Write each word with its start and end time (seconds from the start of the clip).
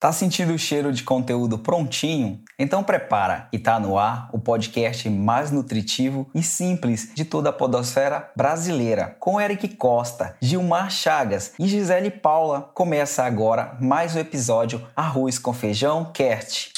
Tá 0.00 0.10
sentindo 0.12 0.54
o 0.54 0.58
cheiro 0.58 0.94
de 0.94 1.02
conteúdo 1.02 1.58
prontinho? 1.58 2.40
Então 2.58 2.82
prepara 2.82 3.48
e 3.52 3.58
tá 3.58 3.78
no 3.78 3.98
ar 3.98 4.30
o 4.32 4.38
podcast 4.38 5.10
mais 5.10 5.50
nutritivo 5.50 6.26
e 6.34 6.42
simples 6.42 7.12
de 7.14 7.22
toda 7.22 7.50
a 7.50 7.52
podosfera 7.52 8.30
brasileira. 8.34 9.14
Com 9.20 9.38
Eric 9.38 9.76
Costa, 9.76 10.34
Gilmar 10.40 10.90
Chagas 10.90 11.52
e 11.58 11.68
Gisele 11.68 12.10
Paula, 12.10 12.70
começa 12.72 13.24
agora 13.24 13.76
mais 13.78 14.16
um 14.16 14.20
episódio 14.20 14.80
Arroz 14.96 15.38
com 15.38 15.52
Feijão 15.52 16.10
Cast. 16.14 16.72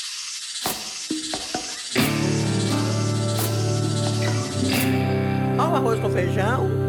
Olha 5.57 5.71
o 5.71 5.77
arroz 5.77 6.01
com 6.01 6.11
feijão. 6.11 6.82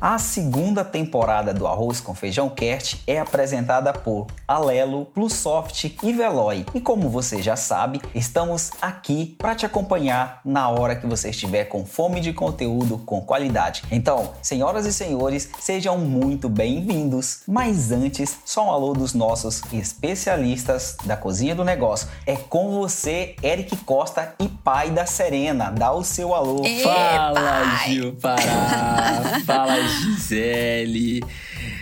A 0.00 0.18
segunda 0.18 0.82
temporada 0.82 1.52
do 1.52 1.66
Arroz 1.66 2.00
com 2.00 2.14
Feijão 2.14 2.48
Cast 2.48 3.02
é 3.06 3.18
apresentada 3.18 3.92
por 3.92 4.28
Alelo, 4.48 5.04
Plusoft 5.04 5.94
e 6.02 6.12
Veloy. 6.14 6.64
E 6.74 6.80
como 6.80 7.10
você 7.10 7.42
já 7.42 7.54
sabe, 7.54 8.00
estamos 8.14 8.70
aqui 8.80 9.36
para 9.38 9.54
te 9.54 9.66
acompanhar 9.66 10.40
na 10.42 10.70
hora 10.70 10.96
que 10.96 11.06
você 11.06 11.28
estiver 11.28 11.64
com 11.64 11.84
fome 11.84 12.18
de 12.20 12.32
conteúdo 12.32 12.96
com 12.96 13.20
qualidade. 13.20 13.82
Então, 13.92 14.32
senhoras 14.40 14.86
e 14.86 14.92
senhores, 14.94 15.50
sejam 15.58 15.98
muito 15.98 16.48
bem-vindos. 16.48 17.42
Mas 17.46 17.92
antes, 17.92 18.38
só 18.42 18.68
um 18.68 18.70
alô 18.70 18.94
dos 18.94 19.12
nossos 19.12 19.60
especialistas 19.70 20.96
da 21.04 21.14
cozinha 21.14 21.54
do 21.54 21.62
negócio. 21.62 22.08
É 22.24 22.36
com 22.36 22.70
você, 22.70 23.36
Eric 23.42 23.76
Costa 23.84 24.34
e 24.40 24.48
pai 24.48 24.90
da 24.90 25.04
Serena. 25.04 25.70
Dá 25.70 25.92
o 25.92 26.02
seu 26.02 26.34
alô. 26.34 26.64
Ei, 26.64 26.82
Fala, 26.82 27.34
pai. 27.34 27.88
Gil 27.90 28.14
Pará! 28.14 29.42
Fala, 29.44 29.89
Gisele! 29.90 31.20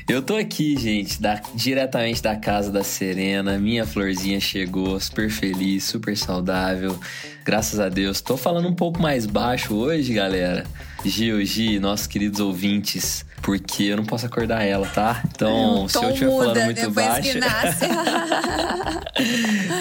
Eu 0.08 0.22
tô 0.22 0.36
aqui, 0.36 0.76
gente, 0.78 1.20
da- 1.20 1.40
diretamente 1.54 2.22
da 2.22 2.34
casa 2.34 2.70
da 2.72 2.82
Serena. 2.82 3.58
Minha 3.58 3.86
florzinha 3.86 4.40
chegou, 4.40 4.98
super 4.98 5.30
feliz, 5.30 5.84
super 5.84 6.16
saudável. 6.16 6.98
Graças 7.44 7.78
a 7.78 7.88
Deus. 7.88 8.20
Tô 8.20 8.36
falando 8.36 8.68
um 8.68 8.74
pouco 8.74 9.00
mais 9.00 9.26
baixo 9.26 9.74
hoje, 9.74 10.12
galera. 10.14 10.64
Gil, 11.04 11.44
Gi, 11.44 11.78
nossos 11.78 12.06
queridos 12.06 12.40
ouvintes, 12.40 13.24
porque 13.48 13.84
eu 13.84 13.96
não 13.96 14.04
posso 14.04 14.26
acordar 14.26 14.62
ela, 14.62 14.86
tá? 14.88 15.22
Então, 15.24 15.88
se 15.88 15.96
eu 15.96 16.10
estiver 16.10 16.30
falando 16.30 16.64
muito 16.66 16.90
baixo. 16.90 17.38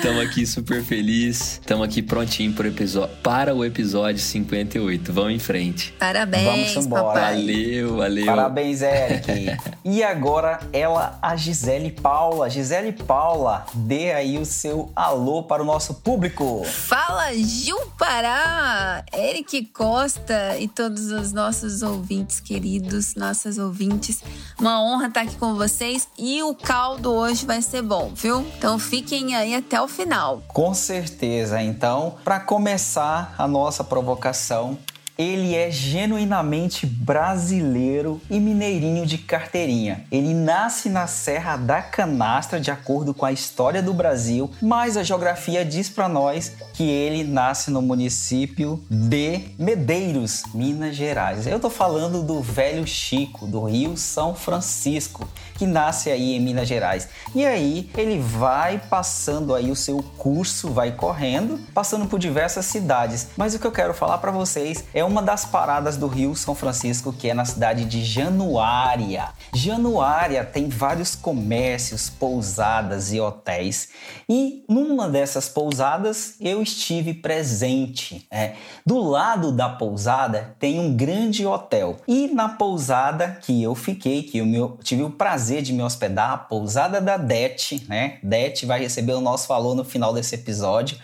Tamo 0.02 0.22
aqui 0.22 0.48
super 0.48 0.82
feliz. 0.82 1.60
Tamo 1.66 1.84
aqui 1.84 2.02
prontinho 2.02 2.54
pro 2.54 2.66
episódio, 2.66 3.14
para 3.18 3.54
o 3.54 3.66
episódio 3.66 4.22
58. 4.22 5.12
Vamos 5.12 5.34
em 5.34 5.40
frente. 5.40 5.94
Parabéns, 6.00 6.46
Vamos 6.46 6.86
embora. 6.86 7.04
papai. 7.04 7.36
Valeu, 7.36 7.98
valeu. 7.98 8.26
Parabéns, 8.26 8.82
Eric. 8.82 9.58
e 9.84 10.02
agora 10.02 10.62
ela, 10.72 11.20
a 11.22 11.36
Gisele 11.36 11.92
Paula. 11.92 12.50
Gisele 12.50 12.94
Paula, 12.94 13.66
dê 13.74 14.14
aí 14.14 14.38
o 14.38 14.46
seu 14.46 14.94
alô 14.96 15.44
para 15.44 15.62
o 15.62 15.66
nosso 15.66 15.96
público. 15.96 16.64
Fala, 16.64 17.34
Gil 17.34 17.82
Pará, 17.98 19.04
Eric 19.14 19.66
Costa 19.74 20.58
e 20.58 20.70
todos 20.70 21.12
os 21.12 21.34
nossos 21.34 21.82
ouvintes 21.82 22.40
queridos, 22.40 23.14
nossas 23.16 23.57
ouvintes. 23.58 24.24
Uma 24.60 24.82
honra 24.82 25.08
estar 25.08 25.22
aqui 25.22 25.36
com 25.36 25.56
vocês 25.56 26.08
e 26.18 26.42
o 26.44 26.54
caldo 26.56 27.12
hoje 27.12 27.46
vai 27.46 27.62
ser 27.62 27.82
bom, 27.82 28.12
viu? 28.16 28.46
Então 28.58 28.80
fiquem 28.80 29.36
aí 29.36 29.56
até 29.56 29.82
o 29.82 29.88
final. 29.88 30.42
Com 30.48 30.74
certeza. 30.74 31.62
Então, 31.62 32.16
para 32.24 32.40
começar 32.40 33.36
a 33.38 33.48
nossa 33.48 33.84
provocação, 33.84 34.78
ele 35.18 35.56
é 35.56 35.72
genuinamente 35.72 36.86
brasileiro 36.86 38.22
e 38.30 38.40
mineirinho 38.40 39.06
de 39.06 39.18
carteirinha. 39.18 40.06
Ele 40.12 40.34
nasce 40.34 40.90
na 40.90 41.08
Serra 41.08 41.58
da 41.58 41.82
Canastra, 41.82 42.60
de 42.60 42.70
acordo 42.70 43.14
com 43.14 43.26
a 43.26 43.32
história 43.32 43.82
do 43.82 43.94
Brasil, 43.94 44.52
mas 44.62 44.96
a 44.96 45.04
geografia 45.04 45.66
diz 45.66 45.90
para 45.90 46.08
nós 46.08 46.54
que 46.74 46.84
ele 46.84 47.24
nasce 47.24 47.72
no 47.72 47.82
município 47.82 48.84
de 48.90 49.42
Medeiros, 49.58 50.44
Minas 50.54 50.96
Gerais. 50.96 51.48
Eu 51.48 51.60
tô 51.60 51.70
falando 51.70 52.22
do 52.22 52.40
velho 52.40 52.86
Chico, 52.86 53.48
do 53.48 53.64
Rio 53.64 53.98
São 53.98 54.36
Francisco, 54.36 55.28
que 55.56 55.66
nasce 55.66 56.12
aí 56.12 56.36
em 56.36 56.40
Minas 56.40 56.68
Gerais. 56.68 57.10
E 57.34 57.44
aí 57.44 57.90
ele 57.98 58.20
vai 58.20 58.80
passando 58.90 59.56
aí 59.56 59.72
o 59.72 59.76
seu 59.76 60.04
curso, 60.18 60.70
vai 60.70 60.92
correndo, 60.92 61.60
passando 61.74 62.06
por 62.06 62.20
diversas 62.20 62.66
cidades. 62.66 63.30
Mas 63.36 63.56
o 63.56 63.60
que 63.60 63.66
eu 63.66 63.72
quero 63.72 63.94
falar 63.94 64.20
para 64.20 64.30
vocês 64.30 64.84
é 64.94 65.07
uma 65.08 65.22
das 65.22 65.46
paradas 65.46 65.96
do 65.96 66.06
Rio 66.08 66.36
São 66.36 66.54
Francisco, 66.54 67.14
que 67.14 67.30
é 67.30 67.34
na 67.34 67.46
cidade 67.46 67.86
de 67.86 68.04
Januária. 68.04 69.30
Januária 69.54 70.44
tem 70.44 70.68
vários 70.68 71.16
comércios, 71.16 72.10
pousadas 72.10 73.14
e 73.14 73.20
hotéis. 73.20 73.90
E 74.28 74.66
numa 74.68 75.08
dessas 75.08 75.48
pousadas 75.48 76.36
eu 76.42 76.62
estive 76.62 77.14
presente. 77.14 78.28
é. 78.30 78.56
Do 78.86 79.02
lado 79.02 79.52
da 79.52 79.70
pousada 79.70 80.56
tem 80.60 80.80
um 80.80 80.96
grande 80.96 81.46
hotel. 81.46 81.98
E 82.08 82.28
na 82.28 82.50
pousada 82.50 83.40
que 83.42 83.64
eu 83.64 83.74
fiquei, 83.74 84.24
que 84.24 84.38
eu 84.38 84.78
tive 84.84 85.04
o 85.04 85.10
prazer 85.10 85.62
de 85.62 85.72
me 85.72 85.82
hospedar, 85.82 86.32
a 86.32 86.38
pousada 86.38 87.00
da 87.00 87.16
Det, 87.16 87.86
né? 87.88 88.20
Det 88.22 88.66
vai 88.66 88.80
receber 88.80 89.14
o 89.14 89.22
nosso 89.22 89.48
valor 89.48 89.74
no 89.74 89.86
final 89.86 90.14
desse 90.14 90.36
episódio. 90.36 90.98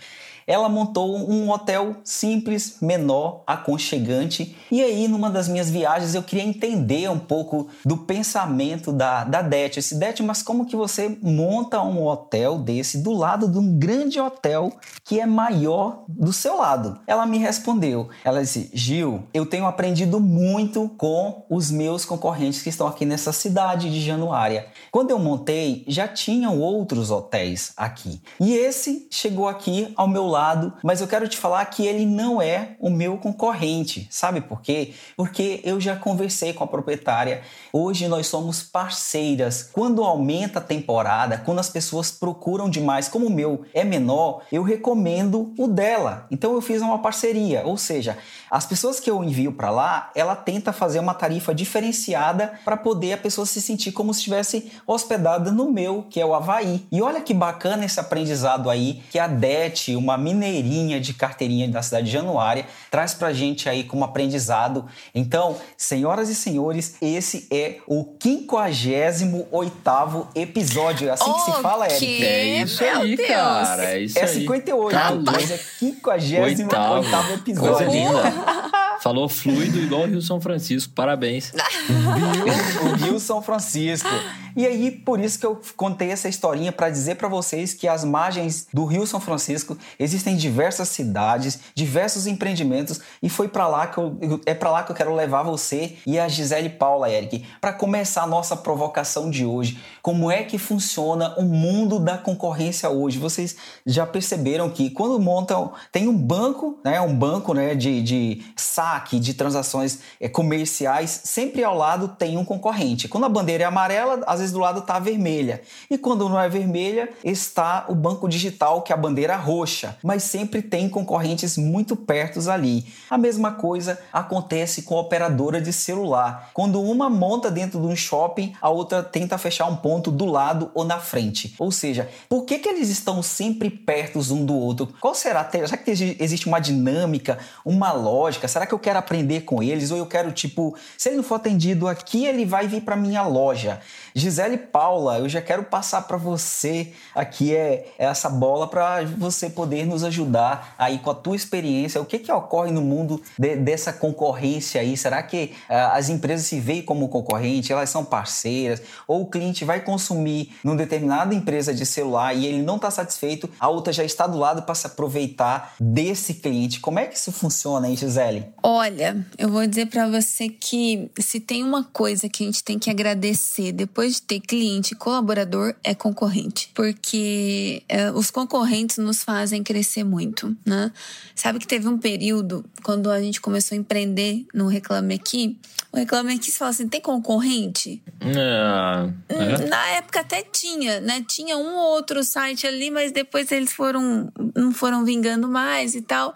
Ela 0.45 0.69
montou 0.69 1.17
um 1.29 1.49
hotel 1.49 1.97
simples, 2.03 2.77
menor, 2.81 3.43
aconchegante. 3.47 4.55
E 4.71 4.81
aí, 4.81 5.07
numa 5.07 5.29
das 5.29 5.47
minhas 5.47 5.69
viagens, 5.69 6.15
eu 6.15 6.23
queria 6.23 6.43
entender 6.43 7.09
um 7.09 7.19
pouco 7.19 7.67
do 7.85 7.97
pensamento 7.97 8.91
da, 8.91 9.23
da 9.23 9.41
Det. 9.41 9.79
Esse 9.79 9.95
Det, 9.95 10.21
mas 10.21 10.41
como 10.41 10.65
que 10.65 10.75
você 10.75 11.17
monta 11.21 11.81
um 11.81 12.05
hotel 12.05 12.57
desse 12.57 12.97
do 12.99 13.13
lado 13.13 13.47
de 13.47 13.57
um 13.57 13.77
grande 13.77 14.19
hotel 14.19 14.71
que 15.03 15.19
é 15.19 15.25
maior 15.25 16.03
do 16.07 16.33
seu 16.33 16.57
lado? 16.57 16.99
Ela 17.07 17.25
me 17.25 17.37
respondeu. 17.37 18.09
Ela 18.23 18.41
disse: 18.41 18.69
Gil, 18.73 19.23
eu 19.33 19.45
tenho 19.45 19.65
aprendido 19.65 20.19
muito 20.19 20.89
com 20.97 21.45
os 21.49 21.71
meus 21.71 22.05
concorrentes 22.05 22.61
que 22.61 22.69
estão 22.69 22.87
aqui 22.87 23.05
nessa 23.05 23.31
cidade 23.31 23.91
de 23.91 24.01
Januária. 24.01 24.67
Quando 24.91 25.11
eu 25.11 25.19
montei, 25.19 25.83
já 25.87 26.07
tinham 26.07 26.59
outros 26.59 27.11
hotéis 27.11 27.73
aqui. 27.77 28.21
E 28.39 28.53
esse 28.53 29.07
chegou 29.09 29.47
aqui 29.47 29.93
ao 29.95 30.07
meu 30.07 30.25
lado, 30.33 30.73
mas 30.83 30.99
eu 30.99 31.07
quero 31.07 31.27
te 31.27 31.37
falar 31.37 31.63
que 31.65 31.85
ele 31.85 32.05
não 32.05 32.41
é 32.41 32.75
o 32.79 32.89
meu 32.89 33.17
concorrente. 33.17 34.07
Sabe 34.09 34.41
por 34.41 34.61
quê? 34.61 34.93
Porque 35.15 35.61
eu 35.63 35.79
já 35.79 35.95
conversei 35.95 36.53
com 36.53 36.63
a 36.63 36.67
proprietária. 36.67 37.41
Hoje 37.71 38.07
nós 38.07 38.27
somos 38.27 38.63
parceiras. 38.63 39.69
Quando 39.71 40.03
aumenta 40.03 40.59
a 40.59 40.61
temporada, 40.61 41.37
quando 41.37 41.59
as 41.59 41.69
pessoas 41.69 42.11
procuram 42.11 42.69
demais, 42.69 43.07
como 43.07 43.27
o 43.27 43.31
meu 43.31 43.63
é 43.73 43.83
menor, 43.83 44.41
eu 44.51 44.63
recomendo 44.63 45.53
o 45.57 45.67
dela. 45.67 46.27
Então 46.31 46.53
eu 46.53 46.61
fiz 46.61 46.81
uma 46.81 46.99
parceria, 46.99 47.63
ou 47.65 47.77
seja, 47.77 48.17
as 48.49 48.65
pessoas 48.65 48.99
que 48.99 49.09
eu 49.09 49.23
envio 49.23 49.53
para 49.53 49.71
lá, 49.71 50.11
ela 50.15 50.35
tenta 50.35 50.73
fazer 50.73 50.99
uma 50.99 51.13
tarifa 51.13 51.53
diferenciada 51.53 52.53
para 52.63 52.77
poder 52.77 53.13
a 53.13 53.17
pessoa 53.17 53.45
se 53.45 53.61
sentir 53.61 53.91
como 53.91 54.13
se 54.13 54.19
estivesse 54.19 54.71
hospedada 54.85 55.51
no 55.51 55.71
meu, 55.71 56.05
que 56.09 56.19
é 56.19 56.25
o 56.25 56.33
Havaí. 56.33 56.85
E 56.91 57.01
olha 57.01 57.21
que 57.21 57.33
bacana 57.33 57.85
esse 57.85 57.99
aprendizado 57.99 58.69
aí 58.69 59.01
que 59.09 59.19
a 59.19 59.27
Det, 59.27 59.95
uma 59.95 60.17
mineirinha 60.23 60.99
de 60.99 61.13
carteirinha 61.13 61.67
da 61.67 61.81
cidade 61.81 62.05
de 62.07 62.11
Januária, 62.11 62.65
traz 62.89 63.13
pra 63.13 63.33
gente 63.33 63.67
aí 63.69 63.83
como 63.83 64.03
aprendizado. 64.05 64.85
Então, 65.13 65.57
senhoras 65.77 66.29
e 66.29 66.35
senhores, 66.35 66.95
esse 67.01 67.47
é 67.51 67.77
o 67.87 68.05
58º 68.23 70.27
episódio. 70.35 71.09
É 71.09 71.11
assim 71.11 71.31
que 71.33 71.41
se 71.41 71.51
fala. 71.61 71.85
Eric. 71.87 72.23
É 72.23 72.61
isso 72.63 72.83
Meu 72.83 73.01
aí, 73.01 73.15
Deus. 73.15 73.27
cara. 73.29 73.83
É 73.85 73.99
isso 73.99 74.19
É 74.19 74.23
aí. 74.23 74.27
58, 74.27 74.93
Tá 74.93 75.11
mas 75.31 75.51
é 75.51 75.57
58 75.57 76.61
Oitavo. 76.63 77.33
episódio. 77.33 77.75
Coisa 77.75 77.91
linda. 77.91 78.23
Falou 79.01 79.27
fluido 79.27 79.79
igual 79.79 80.03
o 80.03 80.05
Rio 80.05 80.21
São 80.21 80.39
Francisco. 80.39 80.93
Parabéns. 80.93 81.51
Viu? 81.87 82.91
O 82.91 82.95
Rio 82.95 83.19
São 83.19 83.41
Francisco. 83.41 84.07
E 84.55 84.65
aí, 84.67 84.91
por 84.91 85.19
isso 85.19 85.39
que 85.39 85.45
eu 85.45 85.59
contei 85.75 86.11
essa 86.11 86.29
historinha 86.29 86.71
para 86.71 86.89
dizer 86.89 87.15
para 87.15 87.27
vocês 87.27 87.73
que 87.73 87.87
às 87.87 88.03
margens 88.05 88.67
do 88.71 88.85
Rio 88.85 89.05
São 89.07 89.19
Francisco 89.19 89.75
existem 90.13 90.35
diversas 90.35 90.89
cidades, 90.89 91.59
diversos 91.75 92.27
empreendimentos 92.27 92.99
e 93.21 93.29
foi 93.29 93.47
para 93.47 93.67
lá 93.67 93.87
que 93.87 93.97
eu, 93.97 94.41
é 94.45 94.53
para 94.53 94.71
lá 94.71 94.83
que 94.83 94.91
eu 94.91 94.95
quero 94.95 95.13
levar 95.13 95.43
você 95.43 95.97
e 96.05 96.19
a 96.19 96.27
Gisele 96.27 96.69
Paula, 96.69 97.09
Eric, 97.09 97.45
para 97.59 97.73
começar 97.73 98.23
a 98.23 98.27
nossa 98.27 98.55
provocação 98.55 99.29
de 99.29 99.45
hoje. 99.45 99.79
Como 100.01 100.31
é 100.31 100.43
que 100.43 100.57
funciona 100.57 101.35
o 101.37 101.43
mundo 101.43 101.99
da 101.99 102.17
concorrência 102.17 102.89
hoje? 102.89 103.17
Vocês 103.17 103.55
já 103.85 104.05
perceberam 104.05 104.69
que 104.69 104.89
quando 104.89 105.19
montam 105.19 105.73
tem 105.91 106.07
um 106.07 106.17
banco, 106.17 106.79
né, 106.83 106.99
um 107.01 107.15
banco, 107.15 107.53
né, 107.53 107.75
de, 107.75 108.01
de 108.01 108.45
saque 108.55 109.03
saque, 109.03 109.19
de 109.19 109.33
transações 109.33 109.99
é, 110.19 110.29
comerciais, 110.29 111.21
sempre 111.23 111.63
ao 111.63 111.75
lado 111.75 112.07
tem 112.07 112.37
um 112.37 112.45
concorrente. 112.45 113.07
Quando 113.07 113.25
a 113.25 113.29
bandeira 113.29 113.63
é 113.63 113.67
amarela, 113.67 114.21
às 114.25 114.39
vezes 114.39 114.53
do 114.53 114.59
lado 114.59 114.79
está 114.79 114.99
vermelha. 114.99 115.61
E 115.89 115.97
quando 115.97 116.27
não 116.29 116.39
é 116.39 116.47
vermelha, 116.47 117.09
está 117.23 117.85
o 117.87 117.95
banco 117.95 118.27
digital, 118.27 118.81
que 118.81 118.91
é 118.91 118.95
a 118.95 118.97
bandeira 118.97 119.35
roxa. 119.35 119.97
Mas 120.03 120.23
sempre 120.23 120.61
tem 120.61 120.89
concorrentes 120.89 121.57
muito 121.57 121.95
perto 121.95 122.33
ali. 122.49 122.85
A 123.09 123.17
mesma 123.17 123.51
coisa 123.51 123.97
acontece 124.11 124.81
com 124.81 124.97
a 124.97 125.01
operadora 125.01 125.61
de 125.61 125.71
celular. 125.71 126.49
Quando 126.53 126.81
uma 126.81 127.09
monta 127.09 127.49
dentro 127.49 127.79
de 127.79 127.87
um 127.87 127.95
shopping, 127.95 128.53
a 128.61 128.69
outra 128.69 129.01
tenta 129.01 129.37
fechar 129.37 129.65
um 129.65 129.75
ponto 129.75 130.11
do 130.11 130.25
lado 130.25 130.69
ou 130.73 130.83
na 130.83 130.99
frente. 130.99 131.55
Ou 131.57 131.71
seja, 131.71 132.09
por 132.27 132.43
que, 132.43 132.59
que 132.59 132.67
eles 132.67 132.89
estão 132.89 133.23
sempre 133.23 133.69
perto 133.69 134.19
um 134.33 134.45
do 134.45 134.55
outro? 134.55 134.93
Qual 134.99 135.15
será? 135.15 135.49
Será 135.49 135.77
que 135.77 135.91
existe 135.91 136.47
uma 136.47 136.59
dinâmica, 136.59 137.39
uma 137.63 137.91
lógica? 137.91 138.47
Será 138.47 138.65
que 138.65 138.73
eu 138.73 138.79
quero 138.79 138.99
aprender 138.99 139.41
com 139.41 139.63
eles? 139.63 139.91
Ou 139.91 139.97
eu 139.97 140.05
quero, 140.05 140.31
tipo, 140.31 140.75
se 140.97 141.09
ele 141.09 141.17
não 141.17 141.23
for 141.23 141.35
atendido 141.35 141.87
aqui, 141.87 142.25
ele 142.25 142.45
vai 142.45 142.67
vir 142.67 142.81
para 142.81 142.95
minha 142.95 143.23
loja? 143.23 143.79
Gisele 144.13 144.57
Paula, 144.57 145.19
eu 145.19 145.29
já 145.29 145.41
quero 145.41 145.63
passar 145.63 146.03
para 146.03 146.17
você 146.17 146.93
aqui 147.15 147.55
é, 147.55 147.93
é 147.97 148.05
essa 148.05 148.29
bola 148.29 148.67
para 148.67 149.03
você 149.03 149.49
poder 149.49 149.85
nos 149.93 150.03
ajudar 150.03 150.75
aí 150.77 150.99
com 150.99 151.09
a 151.09 151.15
tua 151.15 151.35
experiência. 151.35 152.01
O 152.01 152.05
que, 152.05 152.19
que 152.19 152.31
ocorre 152.31 152.71
no 152.71 152.81
mundo 152.81 153.21
de, 153.37 153.55
dessa 153.55 153.93
concorrência 153.93 154.81
aí? 154.81 154.97
Será 154.97 155.21
que 155.23 155.53
uh, 155.69 155.93
as 155.93 156.09
empresas 156.09 156.45
se 156.47 156.59
veem 156.59 156.81
como 156.81 157.07
concorrente? 157.07 157.71
Elas 157.71 157.89
são 157.89 158.03
parceiras? 158.03 158.81
Ou 159.07 159.21
o 159.21 159.25
cliente 159.27 159.63
vai 159.63 159.79
consumir 159.81 160.53
numa 160.63 160.75
determinada 160.75 161.33
empresa 161.33 161.73
de 161.73 161.85
celular 161.85 162.35
e 162.35 162.45
ele 162.45 162.61
não 162.61 162.75
está 162.75 162.89
satisfeito, 162.91 163.49
a 163.59 163.69
outra 163.69 163.93
já 163.93 164.03
está 164.03 164.27
do 164.27 164.37
lado 164.37 164.63
para 164.63 164.75
se 164.75 164.87
aproveitar 164.87 165.75
desse 165.79 166.35
cliente? 166.35 166.79
Como 166.79 166.99
é 166.99 167.05
que 167.05 167.17
isso 167.17 167.31
funciona, 167.31 167.87
hein, 167.87 167.95
Gisele? 167.95 168.45
Olha, 168.61 169.25
eu 169.37 169.49
vou 169.49 169.65
dizer 169.65 169.87
para 169.87 170.07
você 170.09 170.49
que 170.49 171.09
se 171.19 171.39
tem 171.39 171.63
uma 171.63 171.83
coisa 171.83 172.27
que 172.27 172.43
a 172.43 172.45
gente 172.45 172.63
tem 172.63 172.79
que 172.79 172.89
agradecer 172.89 173.71
depois 173.71 174.15
de 174.15 174.21
ter 174.23 174.39
cliente 174.39 174.93
e 174.93 174.97
colaborador, 174.97 175.75
é 175.83 175.93
concorrente. 175.93 176.71
Porque 176.73 177.83
é, 177.87 178.11
os 178.11 178.31
concorrentes 178.31 178.97
nos 178.97 179.23
fazem 179.23 179.63
crescer 179.63 179.82
muito, 180.03 180.55
né? 180.65 180.91
Sabe 181.35 181.59
que 181.59 181.67
teve 181.67 181.87
um 181.87 181.97
período, 181.97 182.65
quando 182.83 183.09
a 183.09 183.19
gente 183.21 183.41
começou 183.41 183.75
a 183.75 183.79
empreender 183.79 184.45
no 184.53 184.67
Reclame 184.67 185.15
Aqui, 185.15 185.59
o 185.91 185.97
Reclame 185.97 186.33
Aqui 186.33 186.51
falou 186.51 186.71
assim, 186.71 186.87
tem 186.87 187.01
concorrente? 187.01 188.01
É. 188.21 189.67
Na 189.67 189.87
época 189.89 190.21
até 190.21 190.41
tinha, 190.41 190.99
né? 191.01 191.23
Tinha 191.27 191.57
um 191.57 191.75
ou 191.75 191.91
outro 191.91 192.23
site 192.23 192.65
ali, 192.65 192.89
mas 192.89 193.11
depois 193.11 193.51
eles 193.51 193.73
foram, 193.73 194.31
não 194.55 194.71
foram 194.71 195.03
vingando 195.03 195.47
mais 195.47 195.95
e 195.95 196.01
tal. 196.01 196.33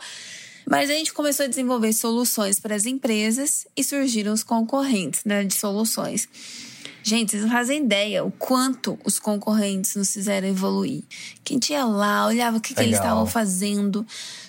Mas 0.69 0.89
a 0.89 0.93
gente 0.93 1.13
começou 1.13 1.45
a 1.45 1.49
desenvolver 1.49 1.93
soluções 1.93 2.59
para 2.59 2.75
as 2.75 2.85
empresas 2.85 3.65
e 3.75 3.83
surgiram 3.83 4.33
os 4.33 4.43
concorrentes 4.43 5.23
né, 5.23 5.43
de 5.43 5.53
soluções. 5.53 6.27
Gente, 7.07 7.31
vocês 7.31 7.43
não 7.43 7.49
fazem 7.49 7.85
ideia 7.85 8.21
o 8.25 8.29
quanto 8.29 8.99
os 9.05 9.17
concorrentes 9.17 9.95
nos 9.95 10.11
fizeram 10.11 10.45
evoluir. 10.45 11.05
Quem 11.41 11.57
tinha 11.57 11.85
lá, 11.85 12.27
olhava 12.27 12.57
o 12.57 12.59
que, 12.59 12.73
que 12.73 12.81
eles 12.81 12.97
estavam 12.97 13.25
fazendo. 13.25 14.05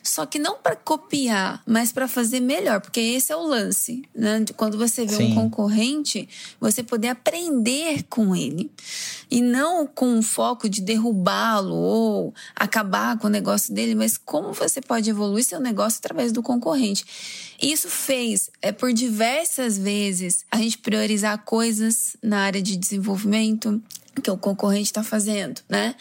Só 0.09 0.25
que 0.25 0.39
não 0.39 0.57
para 0.57 0.75
copiar, 0.75 1.63
mas 1.67 1.93
para 1.93 2.09
fazer 2.09 2.41
melhor, 2.41 2.81
porque 2.81 2.99
esse 2.99 3.31
é 3.31 3.37
o 3.37 3.43
lance, 3.43 4.03
né? 4.15 4.43
Quando 4.57 4.79
você 4.79 5.05
vê 5.05 5.17
Sim. 5.17 5.33
um 5.33 5.35
concorrente, 5.35 6.27
você 6.59 6.83
poder 6.83 7.09
aprender 7.09 8.05
com 8.05 8.35
ele. 8.35 8.71
E 9.31 9.43
não 9.43 9.87
com 9.87 10.19
o 10.19 10.23
foco 10.23 10.67
de 10.67 10.81
derrubá-lo 10.81 11.75
ou 11.75 12.35
acabar 12.57 13.19
com 13.19 13.27
o 13.27 13.31
negócio 13.31 13.75
dele, 13.75 13.95
mas 13.95 14.17
como 14.17 14.55
você 14.55 14.81
pode 14.81 15.11
evoluir 15.11 15.45
seu 15.45 15.61
negócio 15.61 15.99
através 15.99 16.33
do 16.33 16.43
concorrente. 16.43 17.05
Isso 17.61 17.91
fez, 17.91 18.51
é, 18.63 18.73
por 18.73 18.93
diversas 18.93 19.77
vezes, 19.77 20.45
a 20.51 20.57
gente 20.57 20.79
priorizar 20.79 21.45
coisas 21.45 22.17
na 22.23 22.39
área 22.41 22.63
de 22.63 22.77
desenvolvimento, 22.77 23.83
que 24.21 24.31
o 24.31 24.37
concorrente 24.37 24.87
está 24.87 25.03
fazendo, 25.03 25.61
né? 25.69 25.95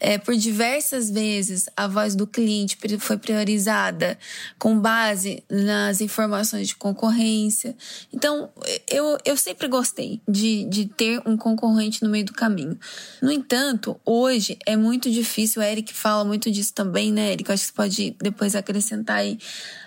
É, 0.00 0.18
por 0.18 0.36
diversas 0.36 1.10
vezes 1.10 1.68
a 1.76 1.86
voz 1.86 2.14
do 2.14 2.26
cliente 2.26 2.76
foi 2.98 3.16
priorizada 3.16 4.18
com 4.58 4.78
base 4.78 5.42
nas 5.50 6.00
informações 6.00 6.68
de 6.68 6.76
concorrência. 6.76 7.74
Então, 8.12 8.50
eu, 8.90 9.16
eu 9.24 9.36
sempre 9.36 9.66
gostei 9.66 10.20
de, 10.28 10.64
de 10.66 10.86
ter 10.86 11.22
um 11.24 11.36
concorrente 11.36 12.02
no 12.02 12.10
meio 12.10 12.26
do 12.26 12.34
caminho. 12.34 12.78
No 13.22 13.32
entanto, 13.32 13.98
hoje 14.04 14.58
é 14.66 14.76
muito 14.76 15.10
difícil, 15.10 15.62
o 15.62 15.64
Eric 15.64 15.94
fala 15.94 16.24
muito 16.24 16.50
disso 16.50 16.74
também, 16.74 17.10
né, 17.10 17.32
Eric? 17.32 17.48
Eu 17.48 17.54
acho 17.54 17.62
que 17.62 17.68
você 17.68 17.74
pode 17.74 18.16
depois 18.20 18.54
acrescentar 18.54 19.18
aí 19.18 19.38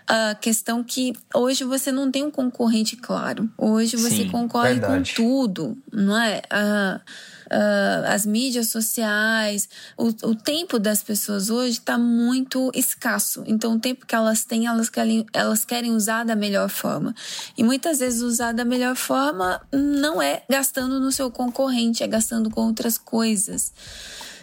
a 0.08 0.34
questão 0.36 0.84
que 0.84 1.14
hoje 1.36 1.66
você 1.66 1.92
não 1.92 2.10
tem 2.10 2.24
um 2.24 2.32
concorrente 2.32 2.96
claro. 2.96 3.50
Hoje 3.58 3.98
você 3.98 4.24
Sim, 4.24 4.30
concorre 4.30 4.76
verdade. 4.76 5.14
com 5.14 5.16
tudo, 5.16 5.78
não 5.92 6.20
é? 6.20 6.42
Uh, 6.52 7.02
uh, 7.48 8.08
as 8.08 8.26
mídias 8.26 8.70
sociais, 8.70 9.68
o, 9.98 10.08
o 10.08 10.36
tempo 10.36 10.80
das 10.80 11.02
pessoas 11.02 11.50
hoje 11.50 11.80
está 11.80 11.98
muito 11.98 12.72
escasso. 12.74 13.44
Então, 13.46 13.74
o 13.74 13.80
tempo 13.80 14.06
que 14.06 14.16
elas 14.16 14.46
têm, 14.46 14.68
elas 14.68 14.90
querem, 14.90 15.26
elas 15.34 15.66
querem 15.66 15.92
usar 15.92 16.24
da 16.24 16.36
melhor 16.36 16.70
forma. 16.70 17.16
E 17.58 17.64
muitas 17.64 18.00
vezes 18.00 18.22
usar 18.22 18.54
da 18.54 18.66
melhor 18.66 18.96
forma 18.96 19.62
não 19.72 20.22
é 20.22 20.44
gastando 20.50 21.00
no 21.00 21.12
seu 21.12 21.32
concorrente, 21.32 22.04
é 22.04 22.08
gastando 22.08 22.50
com 22.50 22.62
outras 22.62 22.98
coisas. 22.98 23.74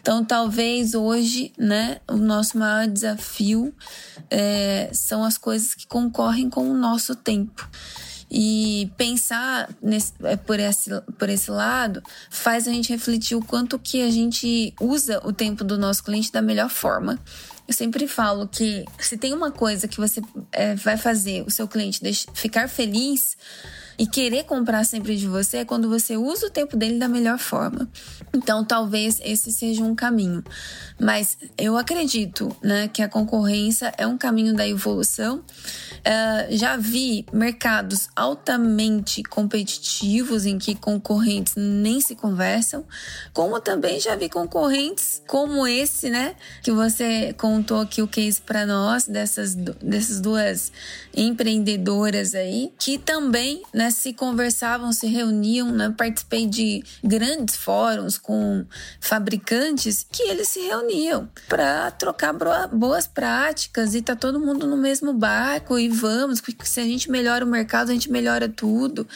Então, 0.00 0.22
talvez 0.22 0.94
hoje, 0.94 1.50
né, 1.56 1.98
o 2.06 2.16
nosso 2.16 2.58
maior 2.58 2.86
desafio 2.86 3.74
é, 4.30 4.90
são 4.92 5.24
as 5.24 5.38
coisas 5.38 5.74
que 5.74 5.86
concorrem 5.86 6.50
com 6.50 6.68
o 6.68 6.74
nosso 6.74 7.14
tempo. 7.14 7.66
E 8.36 8.90
pensar 8.96 9.70
nesse, 9.80 10.12
é, 10.24 10.34
por, 10.34 10.58
esse, 10.58 10.90
por 11.16 11.28
esse 11.28 11.52
lado 11.52 12.02
faz 12.28 12.66
a 12.66 12.72
gente 12.72 12.90
refletir 12.90 13.36
o 13.36 13.44
quanto 13.44 13.78
que 13.78 14.02
a 14.02 14.10
gente 14.10 14.74
usa 14.80 15.20
o 15.24 15.32
tempo 15.32 15.62
do 15.62 15.78
nosso 15.78 16.02
cliente 16.02 16.32
da 16.32 16.42
melhor 16.42 16.68
forma. 16.68 17.16
Eu 17.68 17.72
sempre 17.72 18.08
falo 18.08 18.48
que 18.48 18.84
se 18.98 19.16
tem 19.16 19.32
uma 19.32 19.52
coisa 19.52 19.86
que 19.86 19.98
você 19.98 20.20
é, 20.50 20.74
vai 20.74 20.96
fazer 20.96 21.44
o 21.46 21.50
seu 21.50 21.68
cliente 21.68 22.00
ficar 22.34 22.68
feliz, 22.68 23.36
e 23.98 24.06
querer 24.06 24.44
comprar 24.44 24.84
sempre 24.84 25.16
de 25.16 25.26
você 25.26 25.58
é 25.58 25.64
quando 25.64 25.88
você 25.88 26.16
usa 26.16 26.46
o 26.46 26.50
tempo 26.50 26.76
dele 26.76 26.98
da 26.98 27.08
melhor 27.08 27.38
forma. 27.38 27.88
Então, 28.34 28.64
talvez 28.64 29.20
esse 29.22 29.52
seja 29.52 29.82
um 29.84 29.94
caminho. 29.94 30.42
Mas 31.00 31.36
eu 31.56 31.76
acredito 31.76 32.54
né, 32.62 32.88
que 32.88 33.02
a 33.02 33.08
concorrência 33.08 33.92
é 33.96 34.06
um 34.06 34.18
caminho 34.18 34.54
da 34.54 34.66
evolução. 34.66 35.38
Uh, 35.38 36.56
já 36.56 36.76
vi 36.76 37.24
mercados 37.32 38.08
altamente 38.14 39.22
competitivos 39.22 40.44
em 40.44 40.58
que 40.58 40.74
concorrentes 40.74 41.54
nem 41.56 42.00
se 42.00 42.14
conversam, 42.14 42.84
como 43.32 43.58
também 43.60 43.98
já 43.98 44.14
vi 44.14 44.28
concorrentes 44.28 45.22
como 45.26 45.66
esse, 45.66 46.10
né? 46.10 46.34
Que 46.62 46.70
você 46.70 47.32
contou 47.38 47.80
aqui 47.80 48.02
o 48.02 48.08
case 48.08 48.40
para 48.40 48.66
nós, 48.66 49.06
dessas, 49.06 49.54
dessas 49.54 50.20
duas 50.20 50.70
empreendedoras 51.16 52.34
aí, 52.34 52.72
que 52.78 52.98
também 52.98 53.62
né, 53.72 53.83
se 53.90 54.12
conversavam, 54.12 54.92
se 54.92 55.06
reuniam, 55.06 55.70
né? 55.70 55.94
Participei 55.96 56.46
de 56.46 56.82
grandes 57.02 57.56
fóruns 57.56 58.18
com 58.18 58.64
fabricantes 59.00 60.06
que 60.10 60.22
eles 60.24 60.48
se 60.48 60.60
reuniam 60.60 61.28
para 61.48 61.90
trocar 61.90 62.34
boas 62.72 63.06
práticas 63.06 63.94
e 63.94 64.02
tá 64.02 64.16
todo 64.16 64.40
mundo 64.40 64.66
no 64.66 64.76
mesmo 64.76 65.12
barco 65.12 65.78
e 65.78 65.88
vamos, 65.88 66.42
se 66.64 66.80
a 66.80 66.84
gente 66.84 67.10
melhora 67.10 67.44
o 67.44 67.48
mercado, 67.48 67.90
a 67.90 67.92
gente 67.92 68.10
melhora 68.10 68.48
tudo. 68.48 69.06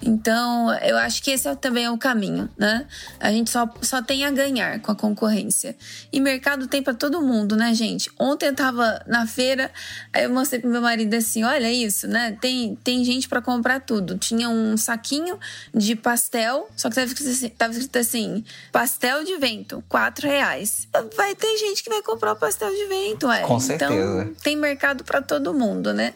Então, 0.00 0.72
eu 0.80 0.96
acho 0.96 1.22
que 1.22 1.30
esse 1.30 1.48
é, 1.48 1.54
também 1.54 1.84
é 1.84 1.90
o 1.90 1.98
caminho, 1.98 2.48
né? 2.56 2.86
A 3.18 3.30
gente 3.30 3.50
só, 3.50 3.68
só 3.82 4.00
tem 4.00 4.24
a 4.24 4.30
ganhar 4.30 4.80
com 4.80 4.92
a 4.92 4.94
concorrência. 4.94 5.76
E 6.12 6.20
mercado 6.20 6.66
tem 6.66 6.82
para 6.82 6.94
todo 6.94 7.20
mundo, 7.20 7.56
né, 7.56 7.74
gente? 7.74 8.10
Ontem 8.18 8.46
eu 8.46 8.54
tava 8.54 9.02
na 9.06 9.26
feira, 9.26 9.70
aí 10.12 10.24
eu 10.24 10.30
mostrei 10.30 10.60
pro 10.60 10.70
meu 10.70 10.80
marido 10.80 11.12
assim: 11.14 11.42
olha 11.42 11.70
isso, 11.70 12.06
né? 12.06 12.36
Tem, 12.40 12.76
tem 12.84 13.04
gente 13.04 13.28
para 13.28 13.42
comprar 13.42 13.80
tudo. 13.80 14.16
Tinha 14.16 14.48
um 14.48 14.76
saquinho 14.76 15.38
de 15.74 15.96
pastel, 15.96 16.68
só 16.76 16.88
que 16.88 16.94
tava 16.94 17.06
escrito 17.06 17.30
assim, 17.30 17.48
tava 17.48 17.72
escrito 17.72 17.98
assim 17.98 18.44
pastel 18.72 19.24
de 19.24 19.36
vento, 19.36 19.82
quatro 19.88 20.28
reais. 20.28 20.86
Vai 21.16 21.34
ter 21.34 21.56
gente 21.58 21.82
que 21.82 21.90
vai 21.90 22.02
comprar 22.02 22.32
o 22.32 22.36
pastel 22.36 22.70
de 22.70 22.86
vento, 22.86 23.30
é. 23.30 23.40
Com 23.40 23.56
então, 23.56 23.60
certeza. 23.60 24.22
Então, 24.22 24.34
tem 24.42 24.56
mercado 24.56 25.04
para 25.04 25.20
todo 25.20 25.52
mundo, 25.52 25.92
né? 25.92 26.14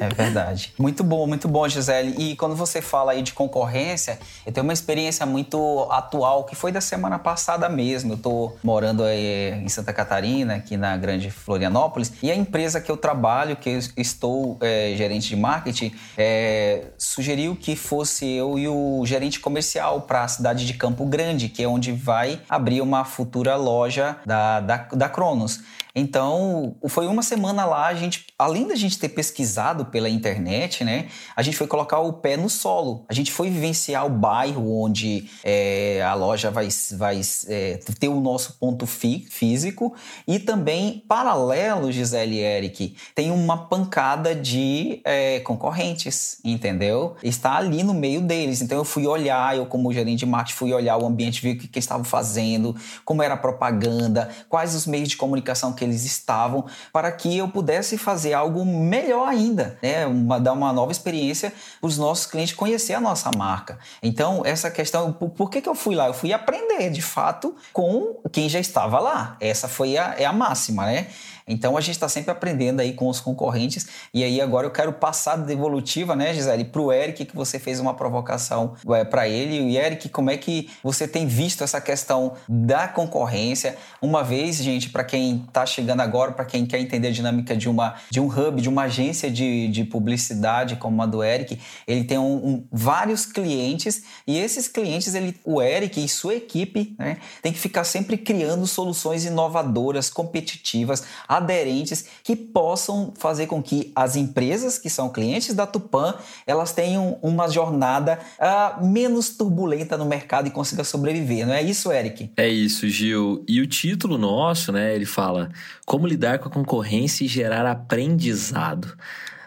É 0.00 0.08
verdade. 0.08 0.74
Muito 0.78 1.04
bom, 1.04 1.26
muito 1.26 1.46
bom, 1.46 1.68
Gisele. 1.68 2.14
E 2.18 2.36
quando 2.36 2.56
você 2.56 2.82
fala 2.82 3.11
aí 3.12 3.22
de 3.22 3.32
concorrência, 3.32 4.18
eu 4.46 4.52
tenho 4.52 4.64
uma 4.64 4.72
experiência 4.72 5.24
muito 5.26 5.88
atual 5.90 6.44
que 6.44 6.54
foi 6.54 6.70
da 6.70 6.80
semana 6.80 7.18
passada 7.18 7.68
mesmo. 7.68 8.12
Eu 8.12 8.18
tô 8.18 8.52
morando 8.62 9.02
aí 9.02 9.52
em 9.54 9.68
Santa 9.68 9.92
Catarina, 9.92 10.54
aqui 10.54 10.76
na 10.76 10.92
na 10.92 10.96
Grande 10.96 11.30
Florianópolis. 11.30 12.12
E 12.22 12.30
a 12.30 12.36
empresa 12.36 12.80
que 12.80 12.90
eu 12.90 12.96
trabalho, 12.96 13.56
que 13.56 13.68
eu 13.70 13.78
estou 13.96 14.58
é, 14.60 14.94
gerente 14.96 15.28
de 15.28 15.36
marketing, 15.36 15.92
é, 16.16 16.84
sugeriu 16.98 17.56
que 17.56 17.74
fosse 17.74 18.26
eu 18.30 18.58
e 18.58 18.68
o 18.68 19.02
gerente 19.06 19.40
comercial 19.40 20.02
para 20.02 20.24
a 20.24 20.28
cidade 20.28 20.66
de 20.66 20.74
Campo 20.74 21.06
Grande, 21.06 21.48
que 21.48 21.62
é 21.62 21.68
onde 21.68 21.92
vai 21.92 22.40
abrir 22.48 22.80
uma 22.80 23.04
futura 23.04 23.56
loja 23.56 24.16
da, 24.26 24.60
da, 24.60 24.76
da 24.76 25.08
Cronos. 25.08 25.60
Então, 25.94 26.76
foi 26.88 27.06
uma 27.06 27.22
semana 27.22 27.66
lá, 27.66 27.86
a 27.86 27.94
gente, 27.94 28.26
além 28.38 28.66
da 28.66 28.74
gente 28.74 28.98
ter 28.98 29.10
pesquisado 29.10 29.86
pela 29.86 30.08
internet, 30.08 30.84
né, 30.84 31.08
a 31.36 31.42
gente 31.42 31.56
foi 31.56 31.66
colocar 31.66 32.00
o 32.00 32.14
pé 32.14 32.36
no 32.36 32.48
solo. 32.48 33.04
A 33.08 33.12
gente 33.14 33.30
foi 33.30 33.50
vivenciar 33.50 34.06
o 34.06 34.10
bairro 34.10 34.82
onde 34.82 35.28
é, 35.44 36.02
a 36.02 36.14
loja 36.14 36.50
vai, 36.50 36.68
vai 36.92 37.20
é, 37.46 37.78
ter 38.00 38.08
o 38.08 38.20
nosso 38.20 38.54
ponto 38.58 38.86
fí 38.86 39.26
físico 39.28 39.94
e 40.26 40.38
também, 40.38 41.04
paralelo, 41.06 41.92
Gisele 41.92 42.36
e 42.36 42.40
Eric, 42.40 42.96
tem 43.14 43.30
uma 43.30 43.66
pancada 43.66 44.34
de 44.34 45.02
é, 45.04 45.40
concorrentes, 45.40 46.38
entendeu? 46.42 47.16
Está 47.22 47.56
ali 47.56 47.82
no 47.82 47.92
meio 47.92 48.22
deles. 48.22 48.62
Então, 48.62 48.78
eu 48.78 48.84
fui 48.84 49.06
olhar, 49.06 49.56
eu 49.56 49.66
como 49.66 49.92
gerente 49.92 50.20
de 50.20 50.26
marketing, 50.26 50.56
fui 50.56 50.72
olhar 50.72 50.96
o 50.96 51.06
ambiente, 51.06 51.42
ver 51.42 51.52
o 51.52 51.58
que, 51.58 51.68
que 51.68 51.78
eles 51.78 51.84
estavam 51.84 52.04
fazendo, 52.04 52.74
como 53.04 53.22
era 53.22 53.34
a 53.34 53.36
propaganda, 53.36 54.30
quais 54.48 54.74
os 54.74 54.86
meios 54.86 55.10
de 55.10 55.16
comunicação 55.18 55.72
que 55.72 55.81
que 55.82 55.84
eles 55.84 56.04
estavam, 56.04 56.64
para 56.92 57.10
que 57.10 57.36
eu 57.36 57.48
pudesse 57.48 57.98
fazer 57.98 58.32
algo 58.34 58.64
melhor 58.64 59.28
ainda, 59.28 59.76
né? 59.82 60.06
Uma, 60.06 60.38
dar 60.38 60.52
uma 60.52 60.72
nova 60.72 60.92
experiência 60.92 61.52
para 61.80 61.88
os 61.88 61.98
nossos 61.98 62.26
clientes 62.26 62.54
conhecer 62.54 62.94
a 62.94 63.00
nossa 63.00 63.30
marca. 63.36 63.78
Então, 64.00 64.42
essa 64.44 64.70
questão, 64.70 65.12
por, 65.12 65.30
por, 65.30 65.50
que, 65.50 65.60
que 65.60 65.68
eu 65.68 65.74
fui 65.74 65.96
lá? 65.96 66.06
Eu 66.06 66.14
fui 66.14 66.32
aprender, 66.32 66.88
de 66.90 67.02
fato, 67.02 67.56
com 67.72 68.16
quem 68.30 68.48
já 68.48 68.60
estava 68.60 69.00
lá. 69.00 69.36
Essa 69.40 69.66
foi 69.66 69.98
a, 69.98 70.14
é 70.16 70.24
a 70.24 70.32
máxima, 70.32 70.86
né? 70.86 71.08
Então 71.52 71.76
a 71.76 71.80
gente 71.80 71.94
está 71.94 72.08
sempre 72.08 72.30
aprendendo 72.30 72.80
aí 72.80 72.92
com 72.92 73.08
os 73.08 73.20
concorrentes. 73.20 73.86
E 74.12 74.24
aí 74.24 74.40
agora 74.40 74.66
eu 74.66 74.70
quero 74.70 74.92
passar 74.92 75.36
da 75.36 75.44
devolutiva, 75.44 76.16
né, 76.16 76.32
Gisele, 76.32 76.64
para 76.64 76.80
o 76.80 76.92
Eric, 76.92 77.26
que 77.26 77.36
você 77.36 77.58
fez 77.58 77.78
uma 77.78 77.94
provocação 77.94 78.74
é, 78.88 79.04
para 79.04 79.28
ele. 79.28 79.56
E 79.70 79.76
Eric, 79.76 80.08
como 80.08 80.30
é 80.30 80.36
que 80.36 80.70
você 80.82 81.06
tem 81.06 81.26
visto 81.26 81.62
essa 81.62 81.80
questão 81.80 82.34
da 82.48 82.88
concorrência? 82.88 83.76
Uma 84.00 84.24
vez, 84.24 84.56
gente, 84.56 84.88
para 84.88 85.04
quem 85.04 85.44
está 85.46 85.66
chegando 85.66 86.00
agora, 86.00 86.32
para 86.32 86.44
quem 86.44 86.64
quer 86.64 86.80
entender 86.80 87.08
a 87.08 87.12
dinâmica 87.12 87.56
de, 87.56 87.68
uma, 87.68 87.94
de 88.10 88.20
um 88.20 88.26
hub, 88.26 88.60
de 88.60 88.68
uma 88.68 88.82
agência 88.84 89.30
de, 89.30 89.68
de 89.68 89.84
publicidade 89.84 90.76
como 90.76 91.02
a 91.02 91.06
do 91.06 91.22
Eric, 91.22 91.60
ele 91.86 92.04
tem 92.04 92.18
um, 92.18 92.34
um, 92.34 92.64
vários 92.70 93.26
clientes 93.26 94.04
e 94.26 94.38
esses 94.38 94.68
clientes, 94.68 95.14
ele, 95.14 95.36
o 95.44 95.60
Eric 95.60 96.02
e 96.02 96.08
sua 96.08 96.34
equipe, 96.34 96.94
né, 96.98 97.18
tem 97.42 97.52
que 97.52 97.58
ficar 97.58 97.84
sempre 97.84 98.16
criando 98.16 98.66
soluções 98.66 99.24
inovadoras, 99.24 100.08
competitivas, 100.08 101.04
aderentes 101.42 102.06
que 102.22 102.34
possam 102.34 103.12
fazer 103.16 103.46
com 103.46 103.62
que 103.62 103.92
as 103.94 104.16
empresas 104.16 104.78
que 104.78 104.88
são 104.88 105.10
clientes 105.10 105.54
da 105.54 105.66
Tupan 105.66 106.14
elas 106.46 106.72
tenham 106.72 107.18
uma 107.22 107.48
jornada 107.48 108.18
uh, 108.38 108.86
menos 108.86 109.30
turbulenta 109.30 109.96
no 109.96 110.04
mercado 110.04 110.48
e 110.48 110.50
consiga 110.50 110.84
sobreviver. 110.84 111.46
Não 111.46 111.54
é 111.54 111.62
isso, 111.62 111.92
Eric? 111.92 112.30
É 112.36 112.48
isso, 112.48 112.88
Gil. 112.88 113.44
E 113.48 113.60
o 113.60 113.66
título 113.66 114.16
nosso, 114.16 114.72
né? 114.72 114.94
Ele 114.94 115.06
fala 115.06 115.50
como 115.84 116.06
lidar 116.06 116.38
com 116.38 116.48
a 116.48 116.52
concorrência 116.52 117.24
e 117.24 117.28
gerar 117.28 117.66
aprendizado. 117.66 118.96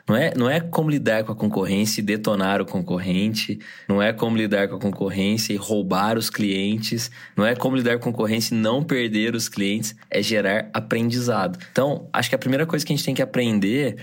Não 0.08 0.16
é, 0.16 0.34
não 0.36 0.48
é 0.48 0.60
como 0.60 0.90
lidar 0.90 1.24
com 1.24 1.32
a 1.32 1.36
concorrência 1.36 2.00
e 2.00 2.04
detonar 2.04 2.62
o 2.62 2.66
concorrente, 2.66 3.60
não 3.90 4.02
é 4.02 4.14
como 4.14 4.38
lidar 4.38 4.68
com 4.68 4.76
a 4.76 4.80
concorrência 4.80 5.52
e 5.52 5.56
roubar 5.56 6.16
os 6.16 6.30
clientes, 6.30 7.10
não 7.36 7.44
é 7.44 7.56
como 7.56 7.76
lidar 7.76 7.98
com 7.98 8.10
a 8.10 8.12
concorrência 8.12 8.54
e 8.54 8.58
não 8.58 8.84
perder 8.84 9.34
os 9.34 9.50
clientes, 9.50 9.96
é 10.12 10.22
gerar 10.22 10.70
aprendizado. 10.74 11.58
Então, 11.72 12.08
acho 12.14 12.30
que 12.30 12.36
a 12.36 12.40
primeira 12.40 12.68
coisa 12.68 12.86
que 12.86 12.94
a 12.94 12.96
gente 12.96 13.06
tem 13.06 13.16
que 13.16 13.22
aprender 13.22 13.98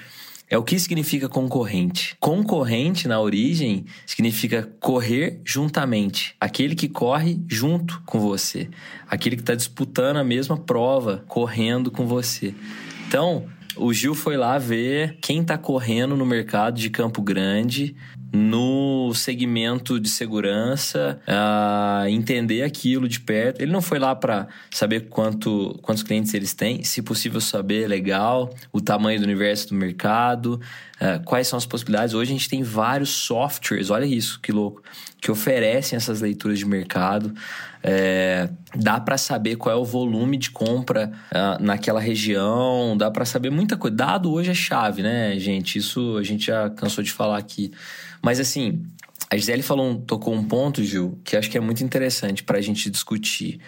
é 0.52 0.59
o 0.59 0.62
que 0.62 0.78
significa 0.78 1.30
concorrente. 1.30 2.14
Concorrente, 2.21 3.09
na 3.09 3.18
origem, 3.18 3.87
significa 4.04 4.68
correr 4.80 5.40
juntamente. 5.44 6.35
Aquele 6.38 6.75
que 6.75 6.88
corre 6.88 7.40
junto 7.49 8.02
com 8.04 8.21
você. 8.21 8.68
Aquele 9.09 9.37
que 9.37 9.42
está 9.42 9.54
disputando 9.54 10.18
a 10.18 10.25
mesma 10.25 10.59
prova, 10.59 11.25
correndo 11.26 11.90
com 11.90 12.06
você. 12.06 12.54
Então, 13.09 13.47
o 13.76 13.93
Gil 13.93 14.14
foi 14.14 14.37
lá 14.37 14.59
ver 14.59 15.19
quem 15.21 15.43
tá 15.43 15.57
correndo 15.57 16.17
no 16.17 16.26
mercado 16.26 16.79
de 16.79 16.91
Campo 16.91 17.23
Grande, 17.23 17.95
no 18.33 19.12
segmento 19.14 20.00
de 20.00 20.09
segurança, 20.09 21.21
uh, 21.29 22.09
entender 22.09 22.62
aquilo 22.62 23.07
de 23.07 23.21
perto. 23.21 23.61
Ele 23.61 23.71
não 23.71 23.83
foi 23.83 23.99
lá 23.99 24.14
para 24.14 24.49
saber 24.71 25.09
quanto, 25.09 25.79
quantos 25.83 26.02
clientes 26.02 26.33
eles 26.33 26.55
têm, 26.55 26.83
se 26.83 27.02
possível 27.02 27.41
saber, 27.41 27.87
legal, 27.87 28.49
o 28.73 28.81
tamanho 28.81 29.21
do 29.21 29.25
universo 29.25 29.69
do 29.69 29.75
mercado, 29.75 30.61
uh, 31.00 31.23
quais 31.25 31.47
são 31.47 31.59
as 31.59 31.67
possibilidades. 31.67 32.14
Hoje 32.14 32.31
a 32.31 32.35
gente 32.35 32.49
tem 32.49 32.62
vários 32.62 33.11
softwares, 33.11 33.91
olha 33.91 34.07
isso, 34.07 34.41
que 34.41 34.50
louco, 34.50 34.83
que 35.23 35.31
oferecem 35.31 35.97
essas 35.97 36.21
leituras 36.21 36.59
de 36.59 36.67
mercado. 36.67 37.33
É, 37.81 38.49
dá 38.75 38.99
para 38.99 39.17
saber 39.17 39.55
qual 39.55 39.73
é 39.73 39.79
o 39.79 39.85
volume 39.85 40.37
de 40.37 40.50
compra 40.50 41.12
uh, 41.31 41.62
naquela 41.62 42.00
região, 42.00 42.97
dá 42.97 43.09
para 43.09 43.25
saber 43.25 43.49
muita 43.49 43.76
coisa. 43.76 43.97
Dado 43.97 44.33
hoje 44.33 44.50
é 44.50 44.55
chave, 44.55 45.00
né, 45.00 45.38
gente? 45.38 45.79
Isso 45.79 46.17
a 46.19 46.25
gente 46.25 46.47
já 46.47 46.69
cansou 46.71 47.05
de 47.05 47.12
falar 47.12 47.38
aqui. 47.38 47.71
Mas 48.21 48.41
assim, 48.41 48.83
a 49.31 49.37
Gisele 49.37 49.62
falou, 49.62 49.95
tocou 50.00 50.35
um 50.35 50.43
ponto, 50.43 50.83
Gil, 50.83 51.17
que 51.23 51.37
acho 51.37 51.49
que 51.49 51.57
é 51.57 51.61
muito 51.61 51.85
interessante 51.85 52.43
para 52.43 52.59
a 52.59 52.61
gente 52.61 52.91
discutir, 52.91 53.61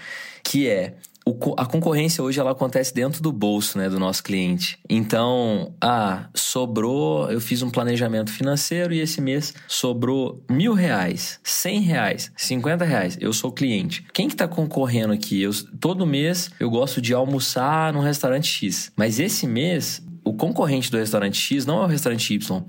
que 0.42 0.68
é 0.68 0.96
o, 1.26 1.54
a 1.56 1.64
concorrência 1.64 2.22
hoje 2.22 2.38
ela 2.38 2.50
acontece 2.50 2.92
dentro 2.92 3.22
do 3.22 3.32
bolso 3.32 3.78
né, 3.78 3.88
do 3.88 3.98
nosso 3.98 4.22
cliente. 4.22 4.78
Então, 4.88 5.74
ah, 5.80 6.28
sobrou, 6.34 7.30
eu 7.30 7.40
fiz 7.40 7.62
um 7.62 7.70
planejamento 7.70 8.30
financeiro 8.30 8.92
e 8.92 9.00
esse 9.00 9.20
mês 9.20 9.54
sobrou 9.66 10.44
mil 10.50 10.74
reais, 10.74 11.40
cem 11.42 11.80
reais, 11.80 12.30
cinquenta 12.36 12.84
reais. 12.84 13.16
Eu 13.20 13.32
sou 13.32 13.50
cliente. 13.50 14.04
Quem 14.12 14.28
que 14.28 14.36
tá 14.36 14.46
concorrendo 14.46 15.12
aqui? 15.12 15.40
Eu, 15.40 15.50
todo 15.80 16.06
mês 16.06 16.50
eu 16.60 16.68
gosto 16.68 17.00
de 17.00 17.14
almoçar 17.14 17.92
num 17.92 18.00
restaurante 18.00 18.46
X. 18.46 18.92
Mas 18.94 19.18
esse 19.18 19.46
mês, 19.46 20.02
o 20.22 20.34
concorrente 20.34 20.90
do 20.90 20.98
restaurante 20.98 21.38
X 21.38 21.64
não 21.64 21.80
é 21.82 21.84
o 21.84 21.88
restaurante 21.88 22.34
Y 22.34 22.64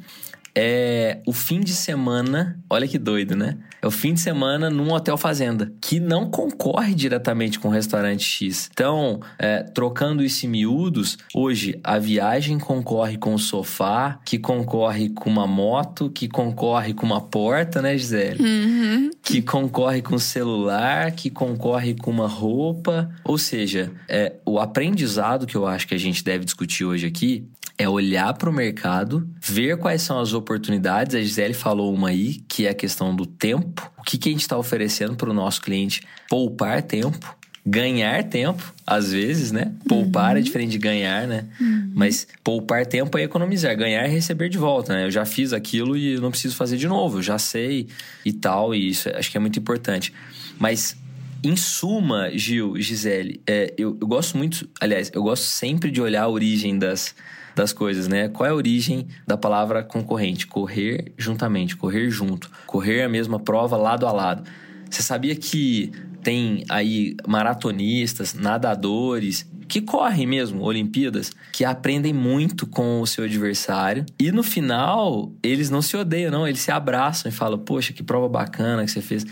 é 0.56 1.20
o 1.26 1.34
fim 1.34 1.60
de 1.60 1.74
semana. 1.74 2.58
Olha 2.70 2.88
que 2.88 2.98
doido, 2.98 3.36
né? 3.36 3.58
É 3.82 3.88
o 3.88 3.92
fim 3.92 4.14
de 4.14 4.22
semana 4.22 4.70
num 4.70 4.92
hotel 4.92 5.18
fazenda, 5.18 5.72
que 5.82 6.00
não 6.00 6.30
concorre 6.30 6.96
diretamente 6.96 7.60
com 7.60 7.68
o 7.68 7.72
restaurante 7.72 8.24
X. 8.24 8.70
Então, 8.72 9.20
é, 9.38 9.62
trocando 9.62 10.24
isso 10.24 10.46
em 10.46 10.50
miúdos, 10.50 11.18
hoje 11.36 11.80
a 11.84 12.00
viagem 12.00 12.58
concorre 12.58 13.18
com 13.18 13.34
o 13.34 13.40
sofá, 13.40 14.20
que 14.26 14.40
concorre 14.40 15.10
com 15.10 15.30
uma 15.30 15.46
moto, 15.46 16.10
que 16.10 16.28
concorre 16.28 16.94
com 16.94 17.06
uma 17.06 17.22
porta, 17.22 17.82
né, 17.82 17.98
Gisele? 17.98 18.42
Uhum. 18.42 19.12
Que 19.22 19.42
concorre 19.42 20.02
com 20.02 20.16
o 20.16 20.20
celular, 20.20 21.12
que 21.12 21.30
concorre 21.30 21.94
com 21.94 22.10
uma 22.10 22.28
roupa. 22.28 23.12
Ou 23.24 23.38
seja, 23.38 23.92
é, 24.08 24.34
o 24.46 24.60
aprendizado 24.60 25.46
que 25.46 25.56
eu 25.56 25.68
acho 25.68 25.88
que 25.88 25.94
a 25.94 26.00
gente 26.00 26.24
deve 26.24 26.46
discutir 26.46 26.86
hoje 26.86 27.06
aqui 27.06 27.48
é 27.78 27.88
olhar 27.90 28.34
para 28.34 28.50
o 28.50 28.54
mercado, 28.54 29.30
ver 29.42 29.78
quais 29.78 30.02
são 30.02 30.20
as 30.20 30.34
oportunidades. 30.34 31.16
A 31.16 31.22
Gisele 31.22 31.54
falou 31.54 31.94
uma 31.94 32.10
aí, 32.10 32.36
que 32.48 32.66
é 32.66 32.70
a 32.70 32.74
questão 32.74 33.16
do 33.16 33.26
tempo. 33.26 33.92
O 33.98 34.04
que, 34.04 34.18
que 34.18 34.30
a 34.30 34.32
gente 34.32 34.42
está 34.42 34.58
oferecendo 34.58 35.16
para 35.16 35.30
o 35.30 35.34
nosso 35.34 35.62
cliente? 35.62 36.02
Poupar 36.30 36.82
tempo, 36.82 37.36
ganhar 37.66 38.24
tempo, 38.24 38.74
às 38.88 39.12
vezes, 39.12 39.52
né? 39.52 39.74
Poupar 39.90 40.32
é 40.32 40.34
uhum. 40.34 40.40
é 40.40 40.42
diferente 40.42 40.72
de 40.72 40.78
ganhar, 40.78 41.28
né? 41.28 41.46
Uhum. 41.60 41.92
Mas 41.94 42.28
poupar 42.44 42.86
tempo 42.86 43.18
é 43.18 43.24
economizar, 43.24 43.76
ganhar 43.76 44.04
é 44.04 44.08
receber 44.08 44.48
de 44.48 44.58
volta, 44.58 44.94
né? 44.94 45.06
Eu 45.06 45.12
já 45.12 45.26
fiz 45.26 45.52
aquilo 45.52 45.98
e 45.98 46.18
não 46.18 46.32
preciso 46.32 46.56
fazer 46.56 46.78
de 46.78 46.88
novo, 46.88 47.18
eu 47.18 47.24
já 47.24 47.38
sei 47.38 47.88
e 48.24 48.32
tal, 48.32 48.74
e 48.74 48.90
isso 48.90 49.10
acho 49.10 49.30
que 49.30 49.38
é 49.38 49.40
muito 49.40 49.60
importante. 49.60 50.14
Mas 50.58 50.96
em 51.44 51.56
suma, 51.56 52.30
Gil, 52.34 52.80
Gisele, 52.80 53.42
é, 53.46 53.74
eu, 53.78 53.98
eu 54.00 54.08
gosto 54.08 54.38
muito, 54.38 54.68
aliás, 54.80 55.12
eu 55.14 55.22
gosto 55.22 55.44
sempre 55.44 55.92
de 55.92 56.02
olhar 56.02 56.24
a 56.24 56.30
origem 56.30 56.78
das, 56.78 57.14
das 57.56 57.72
coisas, 57.72 58.08
né? 58.08 58.28
Qual 58.28 58.46
é 58.46 58.52
a 58.52 58.56
origem 58.56 59.08
da 59.26 59.38
palavra 59.38 59.84
concorrente? 59.84 60.46
Correr 60.46 61.14
juntamente, 61.18 61.76
correr 61.76 62.10
junto, 62.10 62.52
correr 62.68 63.04
a 63.04 63.10
mesma 63.10 63.40
prova 63.40 63.78
lado 63.78 64.06
a 64.06 64.12
lado. 64.12 64.44
Você 64.90 65.02
sabia 65.02 65.36
que 65.36 65.92
tem 66.22 66.66
aí 66.70 67.16
maratonistas, 67.28 68.34
nadadores 68.34 69.48
que 69.68 69.82
correm 69.82 70.28
mesmo 70.28 70.64
Olimpíadas, 70.64 71.32
que 71.52 71.66
aprendem 71.66 72.14
muito 72.14 72.68
com 72.68 73.02
o 73.02 73.08
seu 73.08 73.24
adversário 73.24 74.06
e 74.20 74.32
no 74.32 74.44
final 74.44 75.32
eles 75.42 75.70
não 75.70 75.82
se 75.82 75.98
odeiam, 75.98 76.32
não, 76.32 76.48
eles 76.48 76.62
se 76.62 76.72
abraçam 76.72 77.30
e 77.30 77.34
falam: 77.34 77.58
"Poxa, 77.58 77.94
que 77.94 78.04
prova 78.04 78.30
bacana 78.30 78.86
que 78.86 78.92
você 78.92 79.02
fez". 79.02 79.26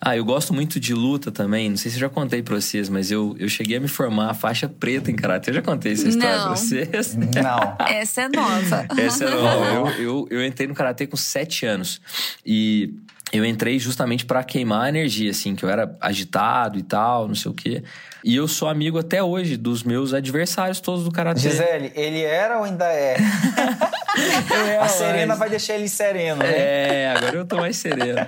Ah, 0.00 0.16
eu 0.16 0.24
gosto 0.24 0.54
muito 0.54 0.80
de 0.80 0.94
luta 0.94 1.30
também. 1.30 1.68
Não 1.68 1.76
sei 1.76 1.90
se 1.90 1.98
eu 1.98 2.00
já 2.00 2.08
contei 2.08 2.42
pra 2.42 2.54
vocês, 2.54 2.88
mas 2.88 3.10
eu, 3.10 3.36
eu 3.38 3.48
cheguei 3.50 3.76
a 3.76 3.80
me 3.80 3.88
formar 3.88 4.32
faixa 4.32 4.66
preta 4.66 5.10
em 5.10 5.14
karatê. 5.16 5.50
Eu 5.50 5.54
já 5.56 5.62
contei 5.62 5.92
essa 5.92 6.08
história 6.08 6.36
Não. 6.38 6.46
pra 6.46 6.56
vocês? 6.56 7.14
Não. 7.14 7.76
Essa 7.86 8.22
é 8.22 8.28
nova. 8.28 8.86
essa 8.96 9.24
é 9.24 9.30
nova. 9.34 9.66
Eu, 9.66 10.02
eu, 10.02 10.28
eu 10.30 10.46
entrei 10.46 10.66
no 10.66 10.74
karatê 10.74 11.06
com 11.06 11.16
sete 11.18 11.66
anos. 11.66 12.00
E 12.46 12.94
eu 13.30 13.44
entrei 13.44 13.78
justamente 13.78 14.24
para 14.24 14.42
queimar 14.42 14.86
a 14.86 14.88
energia, 14.88 15.30
assim, 15.30 15.54
que 15.54 15.64
eu 15.64 15.68
era 15.68 15.94
agitado 16.00 16.78
e 16.78 16.82
tal, 16.82 17.28
não 17.28 17.34
sei 17.34 17.50
o 17.50 17.54
quê. 17.54 17.82
E 18.24 18.36
eu 18.36 18.46
sou 18.46 18.68
amigo 18.68 18.98
até 18.98 19.22
hoje 19.22 19.56
dos 19.56 19.82
meus 19.82 20.12
adversários 20.12 20.80
todos 20.80 21.04
do 21.04 21.10
karatê. 21.10 21.40
Gisele, 21.40 21.92
ele 21.94 22.22
era 22.22 22.58
ou 22.58 22.64
ainda 22.64 22.84
é? 22.86 23.16
a 24.80 24.88
Serena 24.88 25.34
vai 25.34 25.48
deixar 25.48 25.74
ele 25.74 25.88
sereno, 25.88 26.42
né? 26.42 26.50
É, 26.50 27.14
agora 27.16 27.36
eu 27.36 27.44
tô 27.44 27.56
mais 27.56 27.76
sereno. 27.76 28.20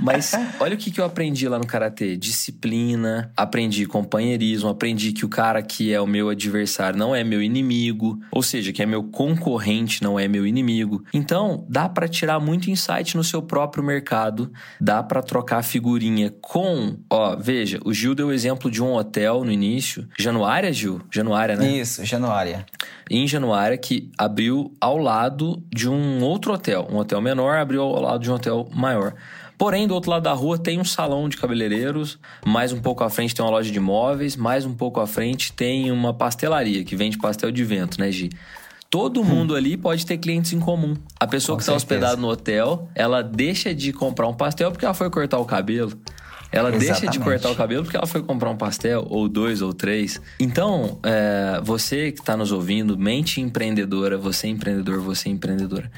Mas 0.00 0.32
olha 0.60 0.74
o 0.74 0.78
que, 0.78 0.90
que 0.90 1.00
eu 1.00 1.04
aprendi 1.04 1.48
lá 1.48 1.58
no 1.58 1.66
karatê: 1.66 2.16
disciplina, 2.16 3.30
aprendi 3.36 3.86
companheirismo, 3.86 4.68
aprendi 4.68 5.12
que 5.12 5.24
o 5.24 5.28
cara 5.28 5.62
que 5.62 5.92
é 5.92 6.00
o 6.00 6.06
meu 6.06 6.28
adversário 6.28 6.98
não 6.98 7.14
é 7.14 7.22
meu 7.22 7.42
inimigo, 7.42 8.18
ou 8.30 8.42
seja, 8.42 8.72
que 8.72 8.82
é 8.82 8.86
meu 8.86 9.02
concorrente, 9.02 10.02
não 10.02 10.18
é 10.18 10.28
meu 10.28 10.46
inimigo. 10.46 11.04
Então, 11.12 11.64
dá 11.68 11.88
para 11.88 12.08
tirar 12.08 12.40
muito 12.40 12.70
insight 12.70 13.16
no 13.16 13.24
seu 13.24 13.42
próprio 13.42 13.82
mercado, 13.82 14.52
dá 14.80 15.02
para 15.02 15.22
trocar 15.22 15.62
figurinha 15.62 16.32
com, 16.40 16.96
ó, 17.10 17.36
veja, 17.36 17.80
o 17.84 17.92
Gil 17.92 18.14
deu 18.14 18.28
o 18.28 18.32
exemplo 18.32 18.70
de 18.70 18.82
um 18.82 18.94
hotel 18.94 19.33
no 19.42 19.50
início. 19.50 20.06
Januária, 20.18 20.70
Gil? 20.72 21.00
Januária, 21.10 21.56
né? 21.56 21.66
Isso, 21.66 22.04
Januária. 22.04 22.66
Em 23.10 23.26
Januária, 23.26 23.78
que 23.78 24.10
abriu 24.18 24.72
ao 24.78 24.98
lado 24.98 25.62
de 25.74 25.88
um 25.88 26.22
outro 26.22 26.52
hotel. 26.52 26.86
Um 26.90 26.98
hotel 26.98 27.22
menor 27.22 27.56
abriu 27.56 27.82
ao 27.82 28.02
lado 28.02 28.22
de 28.22 28.30
um 28.30 28.34
hotel 28.34 28.68
maior. 28.72 29.14
Porém, 29.56 29.86
do 29.86 29.94
outro 29.94 30.10
lado 30.10 30.24
da 30.24 30.32
rua 30.32 30.58
tem 30.58 30.80
um 30.80 30.84
salão 30.84 31.28
de 31.28 31.36
cabeleireiros, 31.36 32.18
mais 32.44 32.72
um 32.72 32.80
pouco 32.80 33.04
à 33.04 33.10
frente 33.10 33.34
tem 33.34 33.44
uma 33.44 33.50
loja 33.50 33.70
de 33.70 33.80
móveis, 33.80 34.36
mais 34.36 34.66
um 34.66 34.74
pouco 34.74 35.00
à 35.00 35.06
frente 35.06 35.52
tem 35.52 35.90
uma 35.90 36.12
pastelaria 36.12 36.84
que 36.84 36.96
vende 36.96 37.16
pastel 37.16 37.50
de 37.50 37.64
vento, 37.64 37.98
né, 38.00 38.10
Gi? 38.10 38.30
Todo 38.90 39.20
hum. 39.20 39.24
mundo 39.24 39.56
ali 39.56 39.76
pode 39.76 40.06
ter 40.06 40.18
clientes 40.18 40.52
em 40.52 40.60
comum. 40.60 40.94
A 41.18 41.26
pessoa 41.26 41.56
Com 41.56 41.58
que 41.58 41.62
está 41.64 41.74
hospedada 41.74 42.16
no 42.16 42.28
hotel, 42.28 42.88
ela 42.94 43.22
deixa 43.22 43.74
de 43.74 43.92
comprar 43.92 44.28
um 44.28 44.34
pastel 44.34 44.70
porque 44.70 44.84
ela 44.84 44.94
foi 44.94 45.10
cortar 45.10 45.38
o 45.38 45.44
cabelo. 45.44 45.92
Ela 46.54 46.68
Exatamente. 46.68 47.00
deixa 47.00 47.10
de 47.10 47.18
cortar 47.18 47.50
o 47.50 47.56
cabelo 47.56 47.82
porque 47.82 47.96
ela 47.96 48.06
foi 48.06 48.22
comprar 48.22 48.48
um 48.48 48.56
pastel, 48.56 49.04
ou 49.10 49.28
dois, 49.28 49.60
ou 49.60 49.74
três. 49.74 50.20
Então, 50.38 51.00
é, 51.02 51.60
você 51.64 52.12
que 52.12 52.20
está 52.20 52.36
nos 52.36 52.52
ouvindo, 52.52 52.96
mente 52.96 53.40
empreendedora, 53.40 54.16
você 54.16 54.46
é 54.46 54.50
empreendedor, 54.50 55.00
você 55.00 55.28
é 55.28 55.32
empreendedora. 55.32 55.90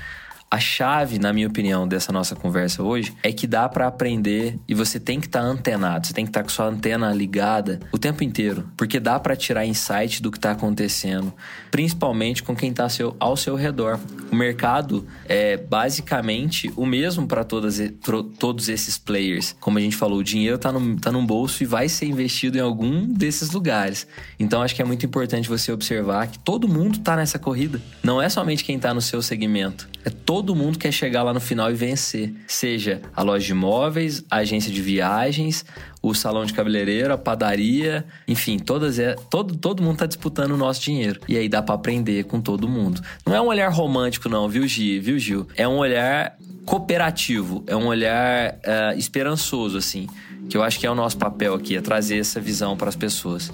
A 0.49 0.61
chave, 0.61 1.19
na 1.19 1.33
minha 1.33 1.49
opinião, 1.49 1.89
dessa 1.89 2.13
nossa 2.13 2.37
conversa 2.37 2.81
hoje 2.81 3.13
é 3.21 3.33
que 3.33 3.49
dá 3.49 3.69
para 3.69 3.89
aprender 3.89 4.57
e 4.69 4.75
você 4.75 5.01
tem 5.01 5.19
que 5.19 5.27
estar 5.27 5.41
tá 5.41 5.47
antenado, 5.47 6.07
você 6.07 6.15
tem 6.15 6.25
que 6.25 6.31
estar 6.31 6.41
tá 6.41 6.45
com 6.45 6.51
sua 6.51 6.67
antena 6.67 7.13
ligada 7.13 7.81
o 7.91 7.99
tempo 7.99 8.23
inteiro, 8.23 8.71
porque 8.77 9.01
dá 9.01 9.19
para 9.19 9.35
tirar 9.35 9.67
insight 9.67 10.23
do 10.23 10.31
que 10.31 10.39
está 10.39 10.53
acontecendo, 10.53 11.35
principalmente 11.69 12.45
com 12.45 12.55
quem 12.55 12.71
está 12.71 12.87
ao 13.19 13.37
seu 13.37 13.57
redor. 13.57 13.99
O 14.31 14.37
mercado 14.37 15.05
é 15.25 15.57
basicamente 15.57 16.73
o 16.77 16.87
mesmo 16.87 17.27
para 17.27 17.43
todos 17.43 18.69
esses 18.69 18.97
players. 18.97 19.57
Como 19.59 19.79
a 19.79 19.81
gente 19.81 19.97
falou, 19.97 20.21
o 20.21 20.25
dinheiro 20.25 20.57
está 20.57 20.71
no, 20.71 20.97
tá 21.01 21.11
num 21.11 21.27
bolso 21.27 21.65
e 21.65 21.67
vai 21.67 21.89
ser 21.89 22.07
investido 22.07 22.57
em 22.57 22.61
algum 22.61 23.05
desses 23.05 23.51
lugares. 23.51 24.07
Então 24.39 24.63
acho 24.63 24.77
que 24.77 24.81
é 24.81 24.85
muito 24.85 25.05
importante 25.05 25.49
você 25.49 25.73
observar 25.73 26.29
que 26.29 26.39
todo 26.39 26.69
mundo 26.69 26.99
está 26.99 27.17
nessa 27.17 27.37
corrida. 27.37 27.83
Não 28.01 28.23
é 28.23 28.29
somente 28.29 28.63
quem 28.63 28.77
está 28.77 28.95
no 28.95 29.01
seu 29.01 29.21
segmento, 29.21 29.89
todo 30.11 30.37
todo 30.47 30.55
mundo 30.55 30.79
quer 30.79 30.93
chegar 30.93 31.25
lá 31.25 31.35
no 31.35 31.41
final 31.41 31.71
e 31.73 31.75
vencer. 31.75 32.33
Seja 32.47 33.03
a 33.15 33.23
loja 33.23 33.45
de 33.47 33.51
imóveis, 33.51 34.23
a 34.31 34.37
agência 34.37 34.71
de 34.71 34.81
viagens, 34.81 35.65
o 36.01 36.15
salão 36.15 36.45
de 36.45 36.55
cabeleireiro, 36.55 37.13
a 37.13 37.19
padaria, 37.19 38.05
enfim, 38.29 38.59
todas 38.59 38.99
é, 39.01 39.17
todo, 39.29 39.57
todo 39.57 39.83
mundo 39.83 39.95
está 39.95 40.07
disputando 40.07 40.53
o 40.53 40.57
nosso 40.57 40.81
dinheiro. 40.83 41.21
E 41.27 41.37
aí 41.37 41.49
dá 41.49 41.61
para 41.63 41.75
aprender 41.75 42.25
com 42.25 42.41
todo 42.41 42.69
mundo. 42.69 43.01
Não 43.27 43.35
é 43.35 43.41
um 43.41 43.47
olhar 43.47 43.69
romântico, 43.71 44.29
não, 44.29 44.49
viu, 44.49 44.69
Gi? 44.69 45.01
Viu, 45.01 45.19
Gil? 45.19 45.49
É 45.57 45.67
um 45.67 45.79
olhar 45.79 46.37
cooperativo, 46.65 47.65
é 47.67 47.75
um 47.75 47.87
olhar 47.87 48.53
uh, 48.55 48.97
esperançoso, 48.97 49.77
assim. 49.77 50.07
Que 50.49 50.57
eu 50.57 50.63
acho 50.63 50.79
que 50.79 50.87
é 50.87 50.91
o 50.91 50.95
nosso 50.95 51.19
papel 51.19 51.55
aqui, 51.55 51.77
é 51.77 51.81
trazer 51.81 52.19
essa 52.19 52.41
visão 52.41 52.77
para 52.77 52.89
as 52.89 52.95
pessoas. 52.95 53.53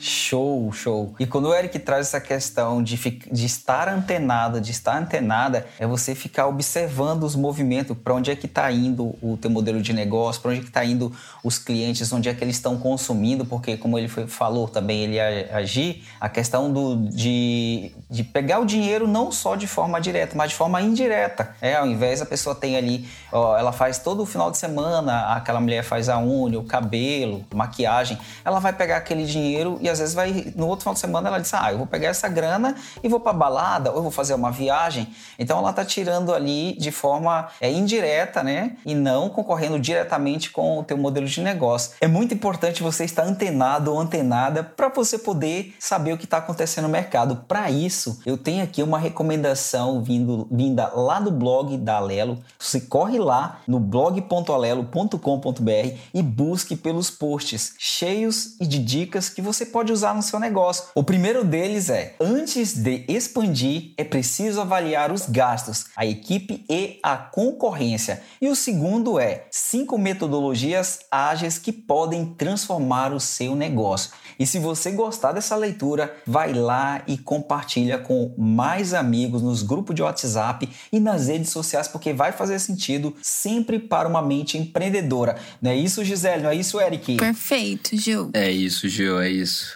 Show, 0.00 0.72
show. 0.72 1.14
E 1.20 1.26
quando 1.26 1.48
o 1.48 1.54
Eric 1.54 1.78
traz 1.78 2.06
essa 2.06 2.20
questão 2.20 2.82
de, 2.82 2.96
de 2.96 3.44
estar 3.44 3.86
antenada, 3.86 4.58
de 4.58 4.70
estar 4.70 4.96
antenada, 4.96 5.66
é 5.78 5.86
você 5.86 6.14
ficar 6.14 6.46
observando 6.46 7.24
os 7.24 7.36
movimentos, 7.36 7.94
para 8.02 8.14
onde 8.14 8.30
é 8.30 8.36
que 8.36 8.46
está 8.46 8.72
indo 8.72 9.14
o 9.20 9.36
teu 9.36 9.50
modelo 9.50 9.82
de 9.82 9.92
negócio, 9.92 10.40
para 10.40 10.52
onde 10.52 10.60
é 10.60 10.62
que 10.62 10.68
está 10.68 10.82
indo 10.82 11.14
os 11.44 11.58
clientes, 11.58 12.10
onde 12.12 12.30
é 12.30 12.34
que 12.34 12.42
eles 12.42 12.56
estão 12.56 12.78
consumindo, 12.78 13.44
porque 13.44 13.76
como 13.76 13.98
ele 13.98 14.08
foi, 14.08 14.26
falou 14.26 14.66
também, 14.66 15.02
ele 15.02 15.20
agir, 15.20 16.02
a 16.18 16.30
questão 16.30 16.72
do, 16.72 16.96
de, 17.10 17.92
de 18.08 18.24
pegar 18.24 18.60
o 18.60 18.64
dinheiro 18.64 19.06
não 19.06 19.30
só 19.30 19.54
de 19.54 19.66
forma 19.66 20.00
direta, 20.00 20.34
mas 20.34 20.50
de 20.50 20.56
forma 20.56 20.80
indireta. 20.80 21.54
É, 21.60 21.74
ao 21.76 21.86
invés 21.86 22.22
a 22.22 22.26
pessoa 22.26 22.54
tem 22.54 22.74
ali, 22.74 23.06
ó, 23.30 23.58
ela 23.58 23.72
faz 23.72 23.98
todo 23.98 24.22
o 24.22 24.26
final 24.26 24.50
de 24.50 24.56
semana, 24.56 25.34
aquela 25.34 25.60
mulher 25.60 25.82
faz 25.82 26.08
a 26.08 26.18
unha, 26.18 26.58
o 26.58 26.64
cabelo, 26.64 27.44
maquiagem, 27.54 28.18
ela 28.42 28.58
vai 28.60 28.72
pegar 28.72 28.96
aquele 28.96 29.26
dinheiro 29.26 29.78
e 29.82 29.89
às 29.90 29.98
vezes 29.98 30.14
vai 30.14 30.52
no 30.56 30.66
outro 30.66 30.84
final 30.84 30.94
de 30.94 31.00
semana 31.00 31.28
ela 31.28 31.38
diz: 31.38 31.52
"Ah, 31.54 31.72
eu 31.72 31.78
vou 31.78 31.86
pegar 31.86 32.08
essa 32.08 32.28
grana 32.28 32.74
e 33.02 33.08
vou 33.08 33.20
para 33.20 33.32
balada 33.32 33.90
ou 33.90 33.96
eu 33.96 34.02
vou 34.02 34.10
fazer 34.10 34.34
uma 34.34 34.50
viagem". 34.50 35.08
Então 35.38 35.58
ela 35.58 35.72
tá 35.72 35.84
tirando 35.84 36.32
ali 36.32 36.76
de 36.78 36.90
forma 36.90 37.48
é, 37.60 37.70
indireta, 37.70 38.42
né? 38.42 38.76
E 38.84 38.94
não 38.94 39.28
concorrendo 39.28 39.78
diretamente 39.78 40.50
com 40.50 40.78
o 40.78 40.84
teu 40.84 40.96
modelo 40.96 41.26
de 41.26 41.40
negócio. 41.40 41.92
É 42.00 42.08
muito 42.08 42.34
importante 42.34 42.82
você 42.82 43.04
estar 43.04 43.24
antenado 43.24 43.92
ou 43.92 44.00
antenada 44.00 44.62
para 44.62 44.88
você 44.88 45.18
poder 45.18 45.74
saber 45.78 46.12
o 46.12 46.18
que 46.18 46.24
está 46.24 46.38
acontecendo 46.38 46.84
no 46.84 46.90
mercado. 46.90 47.44
Para 47.48 47.70
isso, 47.70 48.20
eu 48.26 48.36
tenho 48.36 48.62
aqui 48.62 48.82
uma 48.82 48.98
recomendação 48.98 50.02
vindo, 50.02 50.46
vinda 50.50 50.90
lá 50.94 51.20
do 51.20 51.30
blog 51.30 51.78
da 51.78 51.96
Alelo. 51.96 52.38
Você 52.58 52.80
corre 52.80 53.18
lá 53.18 53.60
no 53.66 53.80
blog.alelo.com.br 53.80 55.70
e 56.12 56.22
busque 56.22 56.76
pelos 56.76 57.10
posts 57.10 57.74
cheios 57.78 58.56
de 58.60 58.78
dicas 58.78 59.28
que 59.28 59.40
você 59.40 59.66
pode 59.66 59.79
pode 59.80 59.92
usar 59.94 60.14
no 60.14 60.20
seu 60.20 60.38
negócio. 60.38 60.84
O 60.94 61.02
primeiro 61.02 61.42
deles 61.42 61.88
é: 61.88 62.14
antes 62.20 62.74
de 62.74 63.02
expandir, 63.08 63.94
é 63.96 64.04
preciso 64.04 64.60
avaliar 64.60 65.10
os 65.10 65.24
gastos, 65.26 65.86
a 65.96 66.04
equipe 66.04 66.66
e 66.68 66.98
a 67.02 67.16
concorrência. 67.16 68.22
E 68.42 68.48
o 68.48 68.54
segundo 68.54 69.18
é: 69.18 69.46
cinco 69.50 69.96
metodologias 69.96 70.98
ágeis 71.10 71.58
que 71.58 71.72
podem 71.72 72.26
transformar 72.26 73.14
o 73.14 73.20
seu 73.20 73.56
negócio. 73.56 74.10
E 74.38 74.46
se 74.46 74.58
você 74.58 74.90
gostar 74.90 75.32
dessa 75.32 75.54
leitura, 75.54 76.16
vai 76.26 76.54
lá 76.54 77.02
e 77.06 77.18
compartilha 77.18 77.98
com 77.98 78.34
mais 78.38 78.94
amigos 78.94 79.42
nos 79.42 79.62
grupos 79.62 79.94
de 79.94 80.02
WhatsApp 80.02 80.66
e 80.90 80.98
nas 80.98 81.28
redes 81.28 81.50
sociais, 81.50 81.86
porque 81.86 82.14
vai 82.14 82.32
fazer 82.32 82.58
sentido 82.58 83.14
sempre 83.20 83.78
para 83.78 84.08
uma 84.08 84.22
mente 84.22 84.56
empreendedora. 84.56 85.36
Não 85.60 85.70
é 85.70 85.76
isso, 85.76 86.02
Gisele? 86.02 86.42
Não 86.42 86.50
é 86.50 86.54
isso, 86.54 86.80
Eric? 86.80 87.16
Perfeito, 87.16 87.94
Gil. 87.94 88.30
É 88.32 88.50
isso, 88.50 88.88
Gil, 88.88 89.20
é 89.20 89.28
isso. 89.28 89.69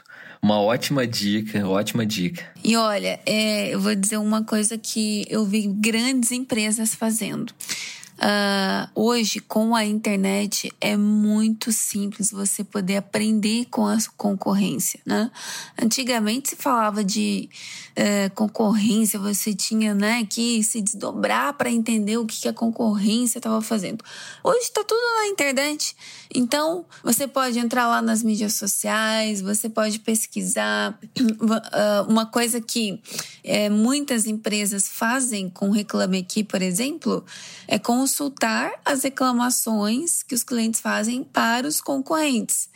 Uma 0.44 0.60
ótima 0.60 1.06
dica, 1.06 1.66
ótima 1.66 2.04
dica. 2.04 2.44
E 2.62 2.76
olha, 2.76 3.18
é, 3.24 3.74
eu 3.74 3.80
vou 3.80 3.94
dizer 3.94 4.18
uma 4.18 4.44
coisa 4.44 4.76
que 4.76 5.24
eu 5.30 5.42
vi 5.46 5.66
grandes 5.66 6.32
empresas 6.32 6.94
fazendo. 6.94 7.50
Uh, 8.14 8.88
hoje, 8.94 9.40
com 9.40 9.74
a 9.74 9.84
internet, 9.84 10.72
é 10.80 10.96
muito 10.96 11.72
simples 11.72 12.30
você 12.30 12.62
poder 12.62 12.96
aprender 12.96 13.66
com 13.66 13.86
a 13.86 13.98
concorrência, 14.16 15.00
né? 15.04 15.30
Antigamente 15.80 16.50
se 16.50 16.56
falava 16.56 17.02
de 17.02 17.48
uh, 17.98 18.34
concorrência, 18.34 19.18
você 19.18 19.52
tinha 19.52 19.94
né, 19.94 20.24
que 20.24 20.62
se 20.62 20.80
desdobrar 20.80 21.54
para 21.54 21.70
entender 21.70 22.16
o 22.16 22.24
que, 22.24 22.42
que 22.42 22.48
a 22.48 22.52
concorrência 22.52 23.38
estava 23.38 23.60
fazendo. 23.60 24.04
Hoje 24.44 24.60
está 24.60 24.84
tudo 24.84 25.00
na 25.00 25.26
internet, 25.26 25.96
então 26.32 26.84
você 27.02 27.26
pode 27.26 27.58
entrar 27.58 27.88
lá 27.88 28.00
nas 28.00 28.22
mídias 28.22 28.54
sociais, 28.54 29.40
você 29.40 29.68
pode 29.68 29.98
pesquisar. 29.98 30.98
Uh, 31.44 32.08
uma 32.08 32.26
coisa 32.26 32.60
que 32.60 33.00
é, 33.42 33.68
muitas 33.68 34.26
empresas 34.26 34.88
fazem 34.88 35.50
com 35.50 35.70
Reclame 35.70 36.18
Aqui, 36.18 36.42
por 36.42 36.62
exemplo, 36.62 37.24
é 37.66 37.78
com 37.78 38.03
consultar 38.04 38.70
as 38.84 39.02
reclamações 39.02 40.22
que 40.22 40.34
os 40.34 40.42
clientes 40.42 40.78
fazem 40.78 41.24
para 41.24 41.66
os 41.66 41.80
concorrentes 41.80 42.68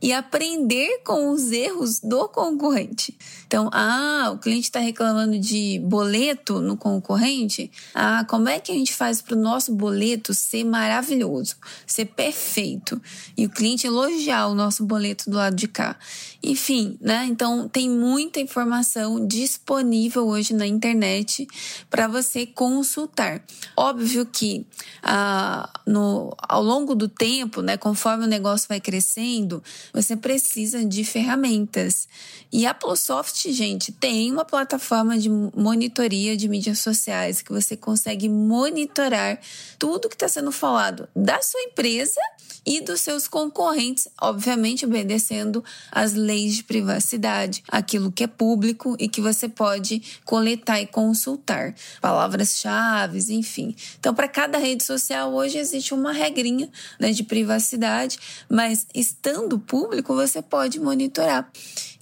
e 0.00 0.12
aprender 0.12 1.00
com 1.04 1.30
os 1.30 1.50
erros 1.50 1.98
do 1.98 2.28
concorrente. 2.28 3.18
Então, 3.46 3.70
ah, 3.72 4.30
o 4.32 4.38
cliente 4.38 4.64
está 4.64 4.80
reclamando 4.80 5.38
de 5.38 5.78
boleto 5.84 6.60
no 6.60 6.76
concorrente. 6.76 7.70
Ah, 7.94 8.24
como 8.28 8.48
é 8.48 8.58
que 8.58 8.72
a 8.72 8.74
gente 8.74 8.92
faz 8.92 9.22
para 9.22 9.36
o 9.36 9.40
nosso 9.40 9.72
boleto 9.72 10.34
ser 10.34 10.64
maravilhoso, 10.64 11.56
ser 11.86 12.06
perfeito 12.06 13.00
e 13.36 13.46
o 13.46 13.50
cliente 13.50 13.86
elogiar 13.86 14.48
o 14.48 14.54
nosso 14.54 14.84
boleto 14.84 15.30
do 15.30 15.36
lado 15.36 15.54
de 15.54 15.68
cá? 15.68 15.96
Enfim, 16.42 16.96
né? 17.00 17.26
Então, 17.28 17.68
tem 17.68 17.88
muita 17.88 18.40
informação 18.40 19.26
disponível 19.26 20.26
hoje 20.26 20.54
na 20.54 20.66
internet 20.66 21.46
para 21.90 22.08
você 22.08 22.46
consultar. 22.46 23.42
Óbvio 23.76 24.26
que 24.26 24.66
a, 25.02 25.68
no, 25.86 26.34
ao 26.38 26.62
longo 26.62 26.94
do 26.94 27.08
tempo, 27.08 27.62
né, 27.62 27.76
conforme 27.76 28.24
o 28.24 28.28
negócio 28.28 28.68
vai 28.68 28.80
crescendo, 28.80 29.62
você 29.92 30.16
precisa 30.16 30.84
de 30.84 31.04
ferramentas. 31.04 32.08
E 32.52 32.66
a 32.66 32.72
Plusoft, 32.72 33.35
gente, 33.44 33.92
tem 33.92 34.32
uma 34.32 34.44
plataforma 34.44 35.18
de 35.18 35.28
monitoria 35.28 36.36
de 36.36 36.48
mídias 36.48 36.78
sociais 36.78 37.42
que 37.42 37.52
você 37.52 37.76
consegue 37.76 38.28
monitorar 38.30 39.38
tudo 39.78 40.08
que 40.08 40.14
está 40.14 40.26
sendo 40.26 40.50
falado 40.50 41.06
da 41.14 41.42
sua 41.42 41.60
empresa 41.60 42.20
e 42.66 42.80
dos 42.80 43.00
seus 43.00 43.28
concorrentes, 43.28 44.08
obviamente 44.20 44.84
obedecendo 44.84 45.62
às 45.92 46.14
leis 46.14 46.56
de 46.56 46.64
privacidade, 46.64 47.62
aquilo 47.68 48.10
que 48.10 48.24
é 48.24 48.26
público 48.26 48.96
e 48.98 49.08
que 49.08 49.20
você 49.20 49.48
pode 49.48 50.02
coletar 50.24 50.80
e 50.80 50.86
consultar, 50.86 51.74
palavras-chave, 52.00 53.32
enfim. 53.32 53.76
Então, 54.00 54.12
para 54.12 54.26
cada 54.26 54.58
rede 54.58 54.82
social 54.82 55.32
hoje 55.32 55.58
existe 55.58 55.94
uma 55.94 56.12
regrinha 56.12 56.68
né, 56.98 57.12
de 57.12 57.22
privacidade, 57.22 58.18
mas 58.48 58.86
estando 58.92 59.58
público 59.58 60.14
você 60.14 60.42
pode 60.42 60.80
monitorar. 60.80 61.48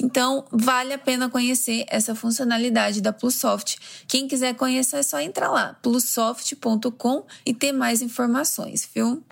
Então, 0.04 0.44
vale 0.52 0.92
a 0.92 0.98
pena 0.98 1.30
conhecer 1.30 1.86
essa 1.88 2.14
funcionalidade 2.14 3.00
da 3.00 3.10
Plusoft. 3.10 3.78
Quem 4.06 4.28
quiser 4.28 4.54
conhecer 4.54 4.98
é 4.98 5.02
só 5.02 5.18
entrar 5.18 5.50
lá, 5.50 5.78
plusoft.com 5.80 7.24
e 7.46 7.54
ter 7.54 7.72
mais 7.72 8.02
informações, 8.02 8.86
viu? 8.94 9.24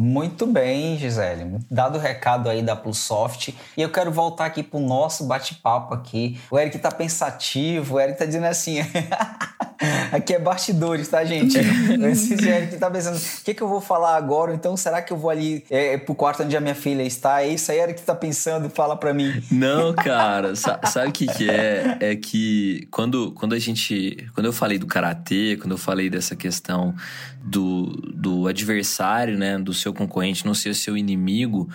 Muito 0.00 0.46
bem, 0.46 0.96
Gisele. 0.96 1.58
Dado 1.70 1.98
o 1.98 2.00
recado 2.00 2.48
aí 2.48 2.62
da 2.62 2.74
Plusoft. 2.74 3.54
E 3.76 3.82
eu 3.82 3.90
quero 3.90 4.10
voltar 4.10 4.46
aqui 4.46 4.62
pro 4.62 4.80
nosso 4.80 5.24
bate-papo 5.24 5.92
aqui. 5.92 6.40
O 6.50 6.58
Eric 6.58 6.78
tá 6.78 6.90
pensativo, 6.90 7.96
o 7.96 8.00
Eric 8.00 8.18
tá 8.18 8.24
dizendo 8.24 8.46
assim. 8.46 8.78
aqui 10.10 10.34
é 10.34 10.38
bastidores, 10.38 11.08
tá, 11.08 11.24
gente? 11.24 11.58
Esse 12.10 12.48
Eric 12.48 12.76
tá 12.76 12.90
pensando, 12.90 13.16
o 13.16 13.44
que, 13.44 13.54
que 13.54 13.62
eu 13.62 13.68
vou 13.68 13.80
falar 13.80 14.16
agora? 14.16 14.54
Então, 14.54 14.76
será 14.76 15.00
que 15.00 15.12
eu 15.12 15.16
vou 15.16 15.30
ali 15.30 15.64
é, 15.70 15.96
pro 15.96 16.14
quarto 16.14 16.42
onde 16.42 16.56
a 16.56 16.60
minha 16.60 16.74
filha 16.74 17.02
está? 17.02 17.42
É 17.42 17.48
isso 17.48 17.70
aí, 17.70 17.78
Eric 17.78 18.02
tá 18.02 18.14
pensando, 18.14 18.68
fala 18.68 18.96
pra 18.96 19.14
mim. 19.14 19.42
Não, 19.50 19.92
cara, 19.94 20.54
sabe 20.56 21.08
o 21.08 21.12
que, 21.12 21.26
que 21.26 21.50
é? 21.50 21.98
É 22.00 22.16
que 22.16 22.86
quando, 22.90 23.32
quando 23.32 23.54
a 23.54 23.58
gente. 23.58 24.28
Quando 24.34 24.46
eu 24.46 24.52
falei 24.52 24.78
do 24.78 24.86
karatê, 24.86 25.56
quando 25.60 25.72
eu 25.72 25.78
falei 25.78 26.10
dessa 26.10 26.36
questão 26.36 26.94
do, 27.42 27.86
do 28.14 28.46
adversário, 28.46 29.38
né? 29.38 29.58
Do 29.58 29.72
seu 29.72 29.89
seu 29.90 29.94
concorrente 29.94 30.46
não 30.46 30.54
ser 30.54 30.74
seu 30.74 30.96
inimigo, 30.96 31.68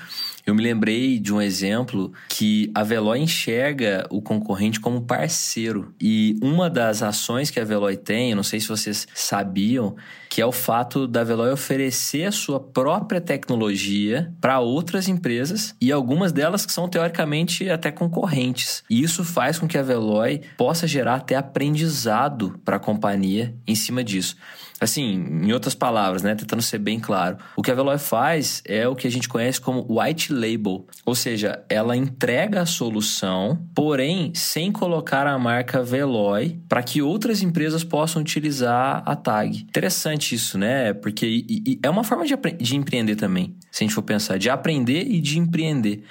eu 0.46 0.56
me 0.56 0.62
lembrei 0.62 1.20
de 1.20 1.34
um 1.34 1.42
exemplo 1.42 2.14
que 2.30 2.72
a 2.74 2.84
Veloy 2.84 3.20
enxerga 3.20 4.06
o 4.10 4.22
concorrente 4.22 4.80
como 4.80 5.02
parceiro. 5.02 5.94
E 6.00 6.38
uma 6.42 6.70
das 6.70 7.02
ações 7.02 7.50
que 7.50 7.60
a 7.60 7.66
Veloy 7.66 7.98
tem, 7.98 8.36
não 8.36 8.44
sei 8.44 8.60
se 8.60 8.68
vocês 8.68 9.08
sabiam, 9.14 9.96
que 10.30 10.42
é 10.42 10.46
o 10.46 10.52
fato 10.52 11.08
da 11.08 11.24
Veloy 11.24 11.52
oferecer 11.52 12.26
a 12.26 12.32
sua 12.32 12.60
própria 12.60 13.20
tecnologia 13.20 14.32
para 14.40 14.60
outras 14.60 15.08
empresas 15.08 15.76
e 15.82 15.92
algumas 15.92 16.32
delas 16.32 16.66
que 16.66 16.72
são 16.72 16.88
teoricamente 16.88 17.70
até 17.70 17.92
concorrentes. 17.92 18.84
E 18.90 19.02
isso 19.02 19.24
faz 19.24 19.58
com 19.58 19.68
que 19.68 19.78
a 19.78 19.84
Veloy 19.84 20.42
possa 20.58 20.88
gerar 20.88 21.16
até 21.16 21.36
aprendizado 21.36 22.60
para 22.64 22.76
a 22.76 22.80
companhia 22.80 23.56
em 23.66 23.76
cima 23.76 24.04
disso. 24.04 24.36
Assim, 24.80 25.14
em 25.44 25.54
outras 25.54 25.74
palavras, 25.74 26.22
né, 26.22 26.36
tentando 26.36 26.62
ser 26.62 26.80
bem 26.80 27.00
claro, 27.00 27.38
o 27.56 27.62
que 27.62 27.72
a 27.72 27.76
Veloy 27.76 27.98
faz 27.98 28.62
é 28.66 28.88
o 28.88 28.96
que 28.96 29.08
a 29.08 29.12
gente 29.12 29.30
conhece 29.30 29.60
como 29.60 29.86
white 29.90 30.34
label, 30.34 30.86
ou 31.06 31.16
seja, 31.16 31.64
ela 31.70 31.96
entrega 31.96 32.62
a 32.62 32.66
solução, 32.66 33.58
porém 33.74 34.34
sem 34.36 34.72
colocar 34.72 35.28
a 35.28 35.40
marca 35.40 35.82
Veloy 35.82 36.60
para 36.68 36.84
que 36.84 37.02
outras 37.02 37.42
empresas 37.42 37.84
possam 37.84 38.22
utilizar 38.22 39.02
a 39.06 39.16
tag. 39.16 39.60
Interessante 39.60 40.36
isso, 40.36 40.58
né? 40.58 40.94
Porque 40.94 41.46
é 41.82 41.90
uma 41.90 42.04
forma 42.04 42.26
de, 42.26 42.36
de 42.60 42.76
empreender 42.76 43.16
também, 43.16 43.56
se 43.72 43.84
a 43.84 43.88
gente 43.88 43.96
for 43.96 44.04
pensar, 44.04 44.38
de 44.38 44.50
aprender 44.50 45.06
e 45.08 45.22
de 45.22 45.40
empreender. 45.40 46.04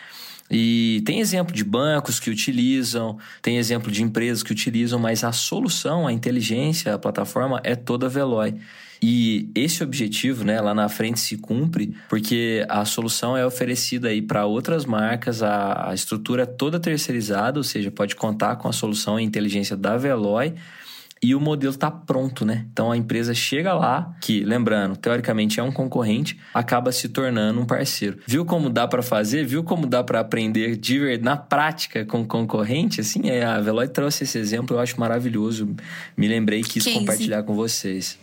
E 0.50 1.02
tem 1.07 1.20
exemplo 1.20 1.54
de 1.54 1.64
bancos 1.64 2.20
que 2.20 2.30
utilizam, 2.30 3.18
tem 3.40 3.57
exemplo 3.57 3.90
de 3.90 4.02
empresas 4.02 4.42
que 4.42 4.52
utilizam, 4.52 4.98
mas 4.98 5.24
a 5.24 5.33
solução, 5.33 6.07
a 6.07 6.12
inteligência, 6.12 6.94
a 6.94 6.98
plataforma 6.98 7.61
é 7.64 7.74
toda 7.74 8.09
Veloy. 8.09 8.54
E 9.02 9.50
esse 9.54 9.83
objetivo, 9.83 10.44
né, 10.44 10.61
lá 10.61 10.74
na 10.74 10.88
frente 10.88 11.20
se 11.20 11.37
cumpre, 11.37 11.94
porque 12.09 12.64
a 12.68 12.85
solução 12.85 13.37
é 13.37 13.44
oferecida 13.44 14.09
aí 14.09 14.22
para 14.22 14.46
outras 14.46 14.85
marcas, 14.85 15.42
a, 15.42 15.90
a 15.90 15.94
estrutura 15.94 16.44
é 16.44 16.46
toda 16.46 16.80
terceirizada, 16.80 17.59
ou 17.59 17.64
seja, 17.64 17.90
pode 17.90 18.14
contar 18.16 18.57
com 18.57 18.68
a 18.68 18.72
solução 18.72 19.18
e 19.18 19.22
inteligência 19.22 19.76
da 19.76 19.96
Veloy 19.96 20.54
e 21.24 21.34
o 21.34 21.40
modelo 21.40 21.72
está 21.72 21.90
pronto, 21.90 22.44
né? 22.44 22.66
Então 22.70 22.92
a 22.92 22.96
empresa 22.98 23.32
chega 23.32 23.72
lá, 23.72 24.14
que 24.20 24.44
lembrando, 24.44 24.94
teoricamente 24.94 25.58
é 25.58 25.62
um 25.62 25.72
concorrente, 25.72 26.38
acaba 26.52 26.92
se 26.92 27.08
tornando 27.08 27.58
um 27.58 27.64
parceiro. 27.64 28.18
Viu 28.26 28.44
como 28.44 28.68
dá 28.68 28.87
para 28.87 29.02
fazer? 29.02 29.46
Viu 29.46 29.64
como 29.64 29.87
dá 29.87 30.04
para 30.04 30.20
aprender 30.20 30.76
de 30.76 30.98
verdade, 30.98 31.24
na 31.24 31.37
prática 31.38 32.04
com 32.04 32.26
concorrente? 32.26 33.00
Assim, 33.00 33.30
é, 33.30 33.42
a 33.42 33.58
Veloy 33.58 33.88
trouxe 33.88 34.24
esse 34.24 34.37
exemplo, 34.37 34.76
eu 34.76 34.80
acho 34.80 35.00
maravilhoso. 35.00 35.74
Me 36.14 36.28
lembrei 36.28 36.60
e 36.60 36.62
quis 36.64 36.84
compartilhar 36.84 37.42
com 37.42 37.54
vocês. 37.54 38.18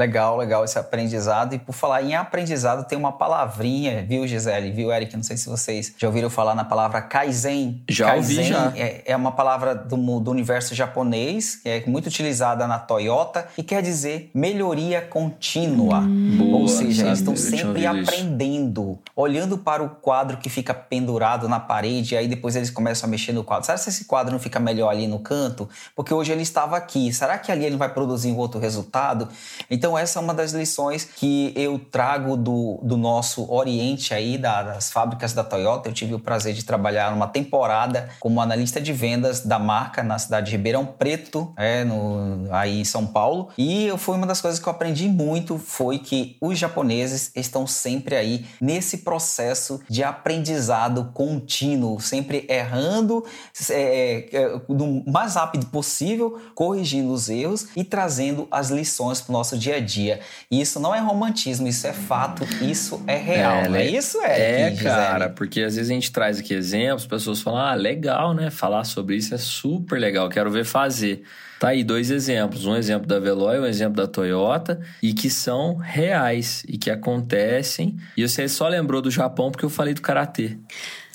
Legal, 0.00 0.38
legal 0.38 0.64
esse 0.64 0.78
aprendizado. 0.78 1.54
E 1.54 1.58
por 1.58 1.74
falar 1.74 2.02
em 2.02 2.14
aprendizado, 2.14 2.88
tem 2.88 2.96
uma 2.96 3.12
palavrinha, 3.12 4.02
viu, 4.02 4.26
Gisele? 4.26 4.70
Viu, 4.70 4.90
Eric? 4.90 5.14
Não 5.14 5.22
sei 5.22 5.36
se 5.36 5.46
vocês 5.46 5.92
já 5.98 6.06
ouviram 6.06 6.30
falar 6.30 6.54
na 6.54 6.64
palavra 6.64 7.02
Kaizen. 7.02 7.82
Já 7.86 8.06
Kaizen 8.06 8.38
ouvi, 8.38 8.48
já. 8.48 8.72
É, 8.74 9.02
é 9.04 9.14
uma 9.14 9.32
palavra 9.32 9.74
do, 9.74 9.98
do 10.20 10.30
universo 10.30 10.74
japonês, 10.74 11.56
que 11.56 11.68
é 11.68 11.84
muito 11.86 12.06
utilizada 12.06 12.66
na 12.66 12.78
Toyota 12.78 13.46
e 13.58 13.62
quer 13.62 13.82
dizer 13.82 14.30
melhoria 14.32 15.02
contínua. 15.02 15.98
Hum. 15.98 16.38
Boa, 16.38 16.60
Ou 16.60 16.68
seja, 16.68 17.04
eles 17.04 17.18
estão 17.18 17.36
sempre 17.36 17.84
aprendendo, 17.84 18.92
isso. 18.92 19.12
olhando 19.14 19.58
para 19.58 19.82
o 19.82 19.90
quadro 19.90 20.38
que 20.38 20.48
fica 20.48 20.72
pendurado 20.72 21.46
na 21.46 21.60
parede, 21.60 22.14
e 22.14 22.16
aí 22.16 22.26
depois 22.26 22.56
eles 22.56 22.70
começam 22.70 23.06
a 23.06 23.10
mexer 23.10 23.32
no 23.32 23.44
quadro. 23.44 23.66
Será 23.66 23.76
que 23.78 23.86
esse 23.86 24.06
quadro 24.06 24.32
não 24.32 24.40
fica 24.40 24.58
melhor 24.58 24.88
ali 24.88 25.06
no 25.06 25.18
canto? 25.18 25.68
Porque 25.94 26.14
hoje 26.14 26.32
ele 26.32 26.40
estava 26.42 26.78
aqui. 26.78 27.12
Será 27.12 27.36
que 27.36 27.52
ali 27.52 27.66
ele 27.66 27.76
vai 27.76 27.92
produzir 27.92 28.32
um 28.32 28.38
outro 28.38 28.58
resultado? 28.58 29.28
Então, 29.70 29.89
então, 29.90 29.98
essa 29.98 30.20
é 30.20 30.22
uma 30.22 30.32
das 30.32 30.52
lições 30.52 31.04
que 31.04 31.52
eu 31.56 31.76
trago 31.76 32.36
do, 32.36 32.78
do 32.80 32.96
nosso 32.96 33.50
Oriente 33.52 34.14
aí, 34.14 34.38
das 34.38 34.92
fábricas 34.92 35.32
da 35.32 35.42
Toyota. 35.42 35.88
Eu 35.88 35.92
tive 35.92 36.14
o 36.14 36.20
prazer 36.20 36.54
de 36.54 36.64
trabalhar 36.64 37.12
uma 37.12 37.26
temporada 37.26 38.08
como 38.20 38.40
analista 38.40 38.80
de 38.80 38.92
vendas 38.92 39.40
da 39.40 39.58
marca 39.58 40.00
na 40.04 40.16
cidade 40.16 40.46
de 40.46 40.52
Ribeirão 40.52 40.86
Preto, 40.86 41.52
é, 41.56 41.82
no, 41.82 42.46
aí 42.52 42.80
em 42.80 42.84
São 42.84 43.04
Paulo. 43.04 43.48
E 43.58 43.92
foi 43.98 44.14
uma 44.16 44.28
das 44.28 44.40
coisas 44.40 44.60
que 44.60 44.68
eu 44.68 44.70
aprendi 44.70 45.08
muito 45.08 45.58
foi 45.58 45.98
que 45.98 46.36
os 46.40 46.56
japoneses 46.56 47.32
estão 47.34 47.66
sempre 47.66 48.14
aí 48.14 48.46
nesse 48.60 48.98
processo 48.98 49.80
de 49.88 50.04
aprendizado 50.04 51.10
contínuo, 51.12 52.00
sempre 52.00 52.46
errando 52.48 53.24
é, 53.70 54.28
é, 54.32 54.60
no 54.68 55.02
mais 55.10 55.34
rápido 55.34 55.66
possível, 55.66 56.40
corrigindo 56.54 57.12
os 57.12 57.28
erros 57.28 57.66
e 57.74 57.82
trazendo 57.82 58.46
as 58.52 58.70
lições 58.70 59.20
para 59.20 59.30
o 59.30 59.32
nosso 59.32 59.58
dia 59.58 59.76
a 59.76 59.79
dia. 59.80 60.20
E 60.50 60.60
isso 60.60 60.78
não 60.78 60.94
é 60.94 61.00
romantismo, 61.00 61.66
isso 61.66 61.86
é 61.86 61.92
fato, 61.92 62.44
isso 62.62 63.02
é 63.06 63.16
real. 63.16 63.74
É, 63.74 63.82
é 63.82 63.90
isso, 63.90 64.20
é? 64.22 64.62
É, 64.62 64.76
cara, 64.76 65.28
porque 65.28 65.62
às 65.62 65.76
vezes 65.76 65.90
a 65.90 65.94
gente 65.94 66.12
traz 66.12 66.38
aqui 66.38 66.54
exemplos, 66.54 67.06
pessoas 67.06 67.40
falam, 67.40 67.60
ah, 67.60 67.74
legal, 67.74 68.34
né? 68.34 68.50
Falar 68.50 68.84
sobre 68.84 69.16
isso 69.16 69.34
é 69.34 69.38
super 69.38 69.98
legal, 69.98 70.28
quero 70.28 70.50
ver 70.50 70.64
fazer. 70.64 71.22
Tá 71.60 71.68
aí 71.68 71.84
dois 71.84 72.10
exemplos, 72.10 72.64
um 72.64 72.74
exemplo 72.74 73.06
da 73.06 73.18
Veloy, 73.18 73.60
um 73.60 73.66
exemplo 73.66 73.94
da 73.94 74.06
Toyota, 74.06 74.80
e 75.02 75.12
que 75.12 75.28
são 75.28 75.76
reais 75.76 76.64
e 76.66 76.78
que 76.78 76.90
acontecem. 76.90 77.98
E 78.16 78.26
você 78.26 78.48
só 78.48 78.66
lembrou 78.66 79.02
do 79.02 79.10
Japão 79.10 79.50
porque 79.50 79.66
eu 79.66 79.68
falei 79.68 79.92
do 79.92 80.00
karatê. 80.00 80.56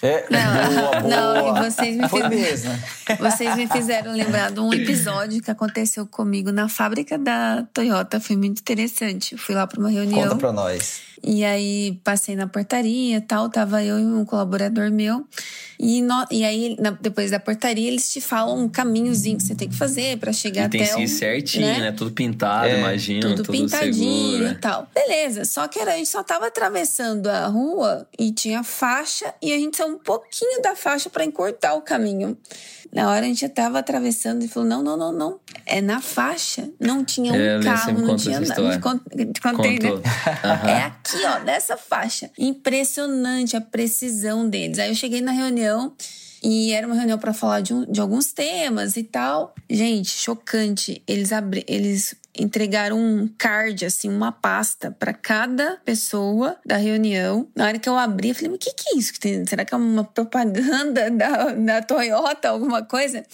É, 0.02 0.26
não, 0.30 0.74
boa, 0.74 1.02
boa. 1.02 1.02
Não, 1.02 1.58
e 1.58 1.64
vocês 1.64 1.96
me, 1.98 2.10
fiz... 2.10 2.64
vocês 3.18 3.56
me 3.56 3.68
fizeram 3.68 4.14
lembrar 4.14 4.52
de 4.52 4.60
um 4.60 4.74
episódio 4.74 5.42
que 5.42 5.50
aconteceu 5.50 6.06
comigo 6.06 6.52
na 6.52 6.68
fábrica 6.68 7.18
da 7.18 7.66
Toyota. 7.74 8.20
Foi 8.20 8.36
muito 8.36 8.60
interessante. 8.60 9.34
Eu 9.34 9.38
fui 9.38 9.56
lá 9.56 9.66
para 9.66 9.80
uma 9.80 9.90
reunião. 9.90 10.24
Conta 10.24 10.36
pra 10.36 10.52
nós. 10.52 11.02
E 11.24 11.44
aí 11.44 12.00
passei 12.04 12.36
na 12.36 12.48
portaria 12.48 13.22
tal, 13.22 13.50
tava 13.50 13.84
eu 13.84 14.00
e 14.00 14.06
um 14.06 14.26
colaborador 14.26 14.92
meu. 14.92 15.26
E, 15.80 16.02
no, 16.02 16.26
e 16.32 16.46
aí, 16.46 16.76
na, 16.80 16.92
depois 16.92 17.32
da 17.32 17.40
portaria, 17.40 17.88
eles 17.88 18.10
te 18.10 18.22
falam 18.22 18.58
um 18.58 18.70
caminhozinho 18.70 19.38
que 19.38 19.44
você 19.44 19.56
tem 19.56 19.68
que 19.68 19.76
fazer 19.76 20.18
para 20.18 20.32
chegar 20.32 20.64
e 20.64 20.66
até. 20.66 20.78
Tem 20.78 20.96
que 20.96 21.02
ir 21.02 21.08
certinho, 21.08 21.66
né? 21.66 21.80
né? 21.80 21.92
Tudo 21.92 22.12
pintado, 22.12 22.68
é, 22.68 22.80
imagina. 22.80 23.22
Tudo, 23.22 23.44
tudo 23.44 23.52
pintadinho 23.52 24.32
seguro. 24.32 24.52
e 24.52 24.56
tal. 24.56 24.88
Beleza, 24.94 25.44
só 25.44 25.68
que 25.68 25.80
era, 25.80 25.94
a 25.94 25.98
gente 25.98 26.10
só 26.10 26.24
tava 26.24 26.48
atravessando 26.48 27.28
a 27.28 27.48
rua 27.48 28.08
e 28.18 28.32
tinha 28.32 28.64
faixa 28.64 29.34
e 29.42 29.52
a 29.52 29.58
gente 29.58 29.76
saiu 29.76 29.96
um 29.96 29.98
pouquinho 29.98 30.62
da 30.62 30.76
faixa 30.76 31.10
para 31.10 31.26
encurtar 31.26 31.74
o 31.74 31.82
caminho. 31.82 32.38
Na 32.96 33.10
hora 33.10 33.26
a 33.26 33.28
gente 33.28 33.48
tava 33.50 33.80
atravessando 33.80 34.46
e 34.46 34.48
falou: 34.48 34.70
não, 34.70 34.82
não, 34.82 34.96
não, 34.96 35.12
não. 35.12 35.40
É 35.66 35.82
na 35.82 36.00
faixa. 36.00 36.70
Não 36.80 37.04
tinha 37.04 37.34
um 37.34 37.36
é, 37.36 37.62
carro, 37.62 38.00
não 38.00 38.16
tinha 38.16 38.40
nada. 38.40 38.80
Contei, 38.80 39.80
né? 39.80 39.92
Uhum. 39.92 40.02
É 40.66 40.92
aqui, 41.06 41.24
ó, 41.26 41.40
nessa 41.40 41.78
faixa. 41.78 42.32
Impressionante 42.38 43.56
a 43.56 43.62
precisão 43.62 44.50
deles. 44.50 44.80
Aí 44.80 44.90
eu 44.90 44.96
cheguei 44.96 45.22
na 45.22 45.32
reunião 45.32 45.96
E 46.44 46.74
era 46.74 46.86
uma 46.86 46.96
reunião 46.96 47.18
para 47.18 47.34
falar 47.34 47.62
de, 47.62 47.74
um, 47.74 47.92
de, 47.92 48.00
alguns 48.00 48.32
temas 48.32 48.98
e 48.98 49.04
tal. 49.04 49.56
Gente, 49.68 50.10
chocante. 50.10 51.02
Eles, 51.08 51.32
abri, 51.32 51.66
eles 51.68 52.14
entregaram 52.38 53.00
um 53.00 53.28
card, 53.36 53.84
assim, 53.84 54.10
uma 54.10 54.32
pasta 54.32 54.92
para 54.92 55.12
cada 55.12 55.78
pessoa 55.84 56.56
da 56.64 56.78
reunião. 56.78 57.48
Na 57.56 57.66
hora 57.66 57.80
que 57.80 57.90
eu 57.90 57.98
abri, 57.98 58.30
eu 58.30 58.36
falei, 58.36 58.50
mas 58.50 58.58
o 58.58 58.60
que, 58.60 58.74
que 58.74 58.90
é 58.90 58.98
isso? 58.98 59.14
Será 59.48 59.66
que 59.66 59.74
é 59.74 59.78
uma 59.78 60.04
propaganda 60.04 61.10
da, 61.10 61.52
da 61.52 61.82
Toyota, 61.82 62.50
alguma 62.50 62.84
coisa? 62.84 63.26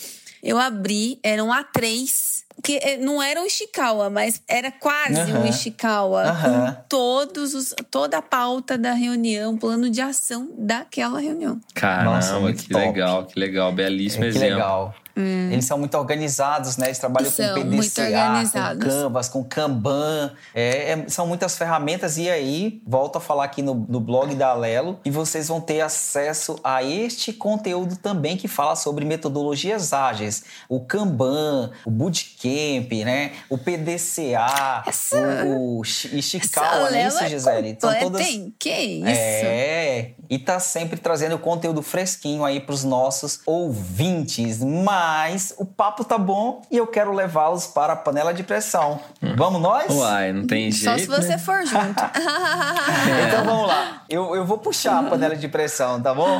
Eu 0.42 0.58
abri, 0.58 1.20
eram 1.22 1.50
A3 1.50 2.41
que 2.63 2.78
eh, 2.82 2.97
não 2.97 3.21
era 3.21 3.41
um 3.41 3.45
Ishikawa, 3.45 4.10
mas 4.10 4.41
era 4.47 4.71
quase 4.71 5.32
uhum. 5.32 5.41
um 5.41 5.45
Ishikawa, 5.47 6.32
uhum. 6.32 6.65
com 6.65 6.76
todos 6.89 7.54
os, 7.54 7.76
toda 7.89 8.17
a 8.17 8.21
pauta 8.21 8.78
da 8.78 8.93
reunião, 8.93 9.58
plano 9.58 9.89
de 9.89 10.02
ação 10.02 10.50
daquela 10.58 11.19
reunião. 11.19 11.60
Caramba, 11.74 12.15
Nossa, 12.15 12.54
que 12.54 12.69
top. 12.69 12.86
legal, 12.86 13.26
que 13.26 13.39
legal, 13.39 13.71
belíssimo 13.71 14.24
é, 14.24 14.28
exemplo. 14.28 14.47
Que 14.47 14.54
legal. 14.54 14.95
Hum. 15.15 15.50
Eles 15.52 15.65
são 15.65 15.78
muito 15.78 15.97
organizados, 15.97 16.78
né? 16.78 16.88
Eles 16.88 17.00
trabalham 17.00 17.30
são 17.30 17.56
com 17.56 17.62
PDCA, 17.62 18.43
com 18.52 18.80
Canvas, 18.80 19.30
com 19.30 19.43
Kanban. 19.43 20.32
É, 20.54 20.91
é, 20.91 21.06
são 21.10 21.28
muitas 21.28 21.58
ferramentas. 21.58 22.17
E 22.17 22.30
aí, 22.30 22.82
volto 22.86 23.17
a 23.17 23.21
falar 23.21 23.45
aqui 23.45 23.62
no, 23.62 23.74
no 23.74 24.00
blog 24.00 24.34
da 24.36 24.50
Alelo, 24.50 25.00
e 25.04 25.12
vocês 25.12 25.47
vão 25.47 25.60
ter 25.60 25.82
acesso 25.82 26.60
a 26.63 26.84
este 26.84 27.34
conteúdo 27.34 27.95
também 27.97 28.38
que 28.38 28.47
fala 28.47 28.76
sobre 28.76 29.04
metodologias 29.06 29.93
ágeis. 29.93 30.43
O 30.69 30.80
Kanban, 30.80 31.71
o 31.86 31.91
Bootcamp, 31.91 32.91
né? 33.06 33.32
O 33.50 33.58
PDCA, 33.58 34.84
essa, 34.88 35.45
o, 35.45 35.80
o 35.80 35.82
Ishikawa, 35.84 36.95
é 36.95 37.08
isso, 37.08 37.28
Gisele? 37.28 37.78
São 37.80 37.93
todas... 38.00 38.26
Que 38.58 38.69
isso? 38.69 39.08
É, 39.08 40.12
e 40.30 40.39
tá 40.39 40.60
sempre 40.60 41.00
trazendo 41.00 41.38
conteúdo 41.38 41.82
fresquinho 41.82 42.45
aí 42.45 42.60
para 42.60 42.74
os 42.74 42.84
nossos 42.84 43.41
ouvintes. 43.45 44.60
Mas 44.60 45.01
mas 45.02 45.56
o 45.58 45.66
papo 45.66 46.04
tá 46.04 46.16
bom 46.16 46.62
e 46.70 46.78
eu 46.78 46.86
quero 46.86 47.12
levá-los 47.12 47.66
para 47.66 47.94
a 47.94 47.96
panela 47.96 48.32
de 48.32 48.44
pressão. 48.44 49.00
Hum. 49.22 49.34
Vamos 49.36 49.60
nós? 49.60 49.90
Uai, 49.90 50.32
não 50.32 50.46
tem 50.46 50.70
jeito. 50.70 50.84
Só 50.84 50.96
se 50.96 51.08
você 51.08 51.30
né? 51.30 51.38
for 51.40 51.66
junto. 51.66 52.04
então 53.28 53.44
vamos 53.44 53.68
lá. 53.68 54.04
Eu, 54.08 54.36
eu 54.36 54.46
vou 54.46 54.60
puxar 54.60 55.00
a 55.00 55.04
panela 55.10 55.36
de 55.36 55.48
pressão, 55.48 56.00
tá 56.00 56.14
bom? 56.14 56.40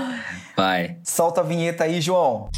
Vai. 0.56 0.98
Solta 1.04 1.42
a 1.42 1.44
vinheta 1.44 1.86
aí, 1.86 2.00
João. 2.00 2.52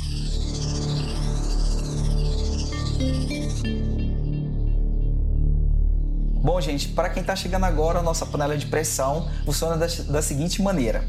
Bom, 6.43 6.59
gente, 6.59 6.89
para 6.89 7.09
quem 7.09 7.21
está 7.21 7.37
chegando 7.37 7.63
agora, 7.63 7.99
a 7.99 8.03
nossa 8.03 8.25
panela 8.25 8.57
de 8.57 8.65
pressão 8.65 9.29
funciona 9.45 9.77
da, 9.77 9.87
da 10.09 10.21
seguinte 10.21 10.61
maneira: 10.61 11.05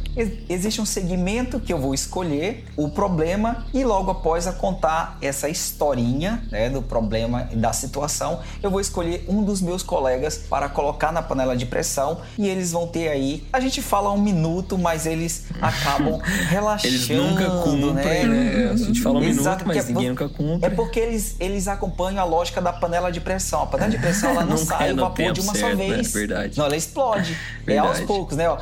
existe 0.48 0.80
um 0.80 0.86
segmento 0.86 1.58
que 1.58 1.72
eu 1.72 1.78
vou 1.78 1.92
escolher 1.92 2.64
o 2.76 2.88
problema 2.88 3.66
e 3.74 3.82
logo 3.82 4.12
após 4.12 4.46
a 4.46 4.52
contar 4.52 5.18
essa 5.20 5.48
historinha 5.48 6.40
né, 6.52 6.70
do 6.70 6.80
problema 6.80 7.48
e 7.50 7.56
da 7.56 7.72
situação, 7.72 8.38
eu 8.62 8.70
vou 8.70 8.80
escolher 8.80 9.24
um 9.28 9.42
dos 9.42 9.60
meus 9.60 9.82
colegas 9.82 10.38
para 10.38 10.68
colocar 10.68 11.10
na 11.10 11.20
panela 11.20 11.56
de 11.56 11.66
pressão 11.66 12.20
e 12.38 12.48
eles 12.48 12.70
vão 12.70 12.86
ter 12.86 13.08
aí. 13.08 13.44
A 13.52 13.58
gente 13.58 13.82
fala 13.82 14.12
um 14.12 14.20
minuto, 14.20 14.78
mas 14.78 15.04
eles 15.04 15.46
acabam 15.60 16.20
relaxando. 16.48 16.94
eles 16.94 17.08
nunca 17.08 17.50
cumprem, 17.64 17.92
né? 17.92 18.26
né? 18.28 18.70
A 18.70 18.76
gente 18.76 19.02
fala 19.02 19.18
um 19.18 19.24
Exato, 19.24 19.64
minuto, 19.64 19.66
mas 19.66 19.76
é, 19.78 19.92
ninguém 19.92 20.08
nunca 20.10 20.28
cumpre. 20.28 20.64
É 20.64 20.70
porque 20.70 21.00
eles, 21.00 21.34
eles 21.40 21.66
acompanham 21.66 22.22
a 22.22 22.24
lógica 22.24 22.62
da 22.62 22.72
panela 22.72 23.10
de 23.10 23.20
pressão. 23.20 23.62
A 23.64 23.66
panela 23.66 23.90
de 23.90 23.98
pressão 23.98 24.30
ela 24.30 24.44
não 24.46 24.56
sai 24.56 24.92
o 24.92 25.23
vapor 25.28 25.34
de 25.34 25.40
uma 25.40 25.54
certo, 25.54 25.70
só 25.70 25.76
vez. 25.76 26.14
É 26.14 26.18
verdade. 26.18 26.58
Não, 26.58 26.66
ela 26.66 26.76
explode. 26.76 27.36
é 27.66 27.78
aos 27.78 28.00
poucos, 28.00 28.36
né? 28.36 28.48
Ó 28.48 28.58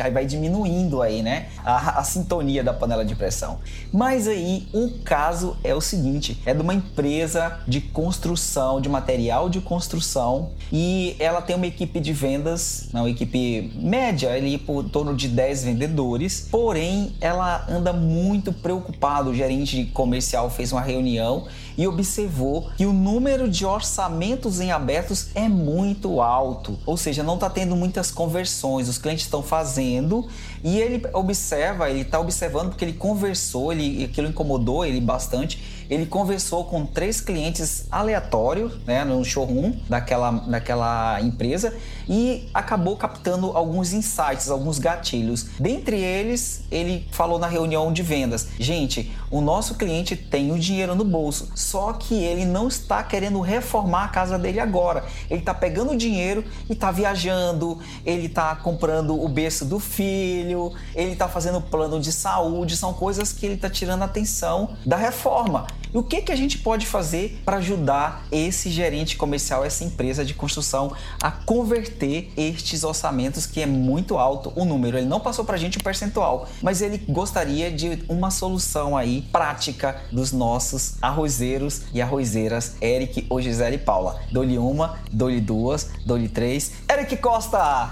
aí 0.00 0.10
vai 0.10 0.24
diminuindo 0.24 1.02
aí, 1.02 1.22
né? 1.22 1.48
A, 1.64 2.00
a, 2.00 2.04
sintonia 2.04 2.62
da 2.62 2.72
panela 2.72 3.04
de 3.04 3.14
pressão. 3.14 3.58
Mas 3.92 4.26
aí 4.26 4.68
o 4.72 4.98
caso 5.04 5.56
é 5.62 5.74
o 5.74 5.80
seguinte: 5.80 6.40
é 6.44 6.52
de 6.52 6.60
uma 6.60 6.74
empresa 6.74 7.60
de 7.66 7.80
construção, 7.80 8.80
de 8.80 8.88
material 8.88 9.48
de 9.48 9.60
construção, 9.60 10.50
e 10.72 11.16
ela 11.18 11.40
tem 11.40 11.56
uma 11.56 11.66
equipe 11.66 12.00
de 12.00 12.12
vendas, 12.12 12.88
uma 12.92 13.08
equipe 13.08 13.72
média, 13.76 14.32
ali 14.32 14.58
por 14.58 14.84
torno 14.88 15.14
de 15.14 15.28
10 15.28 15.64
vendedores, 15.64 16.48
porém 16.50 17.14
ela 17.20 17.64
anda 17.68 17.92
muito 17.92 18.52
preocupada. 18.52 19.30
O 19.30 19.34
gerente 19.34 19.84
comercial 19.86 20.50
fez 20.50 20.72
uma 20.72 20.80
reunião 20.80 21.46
e 21.76 21.86
observou 21.86 22.70
que 22.76 22.86
o 22.86 22.92
número 22.92 23.48
de 23.48 23.64
orçamentos 23.64 24.60
em 24.60 24.70
abertos 24.70 25.28
é 25.34 25.48
muito 25.48 26.20
alto, 26.20 26.78
ou 26.84 26.96
seja, 26.96 27.22
não 27.22 27.34
está 27.34 27.48
tendo 27.48 27.74
muitas 27.76 28.10
conversões, 28.10 28.88
os 28.88 28.98
clientes 28.98 29.24
estão 29.24 29.42
fazendo 29.42 30.26
e 30.64 30.78
ele 30.78 31.02
observa, 31.12 31.90
ele 31.90 32.02
está 32.02 32.20
observando 32.20 32.68
porque 32.68 32.84
ele 32.84 32.92
conversou, 32.92 33.72
ele, 33.72 34.04
aquilo 34.04 34.28
incomodou 34.28 34.84
ele 34.84 35.00
bastante. 35.00 35.84
Ele 35.90 36.06
conversou 36.06 36.64
com 36.64 36.86
três 36.86 37.20
clientes 37.20 37.86
aleatórios, 37.90 38.78
né, 38.86 39.04
no 39.04 39.24
showroom 39.24 39.74
daquela, 39.88 40.30
daquela 40.30 41.20
empresa 41.20 41.74
e 42.08 42.48
acabou 42.52 42.96
captando 42.96 43.56
alguns 43.56 43.92
insights, 43.92 44.50
alguns 44.50 44.78
gatilhos. 44.78 45.46
Dentre 45.58 46.00
eles, 46.00 46.64
ele 46.70 47.06
falou 47.10 47.38
na 47.38 47.46
reunião 47.46 47.92
de 47.92 48.02
vendas: 48.02 48.48
gente, 48.58 49.12
o 49.30 49.40
nosso 49.40 49.74
cliente 49.74 50.16
tem 50.16 50.52
o 50.52 50.58
dinheiro 50.58 50.94
no 50.94 51.04
bolso, 51.04 51.50
só 51.54 51.92
que 51.92 52.14
ele 52.14 52.44
não 52.44 52.68
está 52.68 53.02
querendo 53.02 53.40
reformar 53.40 54.04
a 54.04 54.08
casa 54.08 54.38
dele 54.38 54.60
agora. 54.60 55.04
Ele 55.30 55.40
está 55.40 55.54
pegando 55.54 55.92
o 55.92 55.96
dinheiro 55.96 56.44
e 56.68 56.72
está 56.72 56.90
viajando, 56.90 57.78
ele 58.04 58.26
está 58.26 58.54
comprando 58.56 59.20
o 59.20 59.28
berço 59.28 59.64
do 59.64 59.78
filho, 59.78 60.72
ele 60.94 61.12
está 61.12 61.28
fazendo 61.28 61.60
plano 61.60 62.00
de 62.00 62.12
saúde, 62.12 62.76
são 62.76 62.92
coisas 62.92 63.32
que 63.32 63.46
ele 63.46 63.54
está 63.54 63.70
tirando 63.70 64.02
atenção 64.02 64.76
da 64.84 64.96
reforma. 64.96 65.66
E 65.94 65.98
o 65.98 66.02
que, 66.02 66.22
que 66.22 66.32
a 66.32 66.36
gente 66.36 66.58
pode 66.58 66.86
fazer 66.86 67.40
para 67.44 67.58
ajudar 67.58 68.26
esse 68.32 68.70
gerente 68.70 69.16
comercial, 69.16 69.64
essa 69.64 69.84
empresa 69.84 70.24
de 70.24 70.32
construção 70.32 70.92
a 71.22 71.30
converter 71.30 72.32
estes 72.36 72.82
orçamentos 72.82 73.44
que 73.44 73.60
é 73.60 73.66
muito 73.66 74.16
alto 74.16 74.52
o 74.56 74.64
número? 74.64 74.96
Ele 74.96 75.06
não 75.06 75.20
passou 75.20 75.44
para 75.44 75.56
a 75.56 75.58
gente 75.58 75.76
o 75.78 75.82
percentual, 75.82 76.48
mas 76.62 76.80
ele 76.80 76.98
gostaria 77.08 77.70
de 77.70 78.02
uma 78.08 78.30
solução 78.30 78.96
aí 78.96 79.22
prática 79.30 80.00
dos 80.10 80.32
nossos 80.32 80.94
arrozeiros 81.02 81.82
e 81.92 82.00
arrozeiras 82.00 82.76
Eric, 82.80 83.26
ou 83.28 83.40
Gisele 83.40 83.76
e 83.76 83.78
Paula. 83.78 84.20
Dou-lhe 84.30 84.56
uma, 84.56 84.98
dou-lhe 85.10 85.40
duas, 85.40 85.90
dou-lhe 86.06 86.28
três. 86.28 86.72
Eric 86.90 87.16
Costa! 87.18 87.90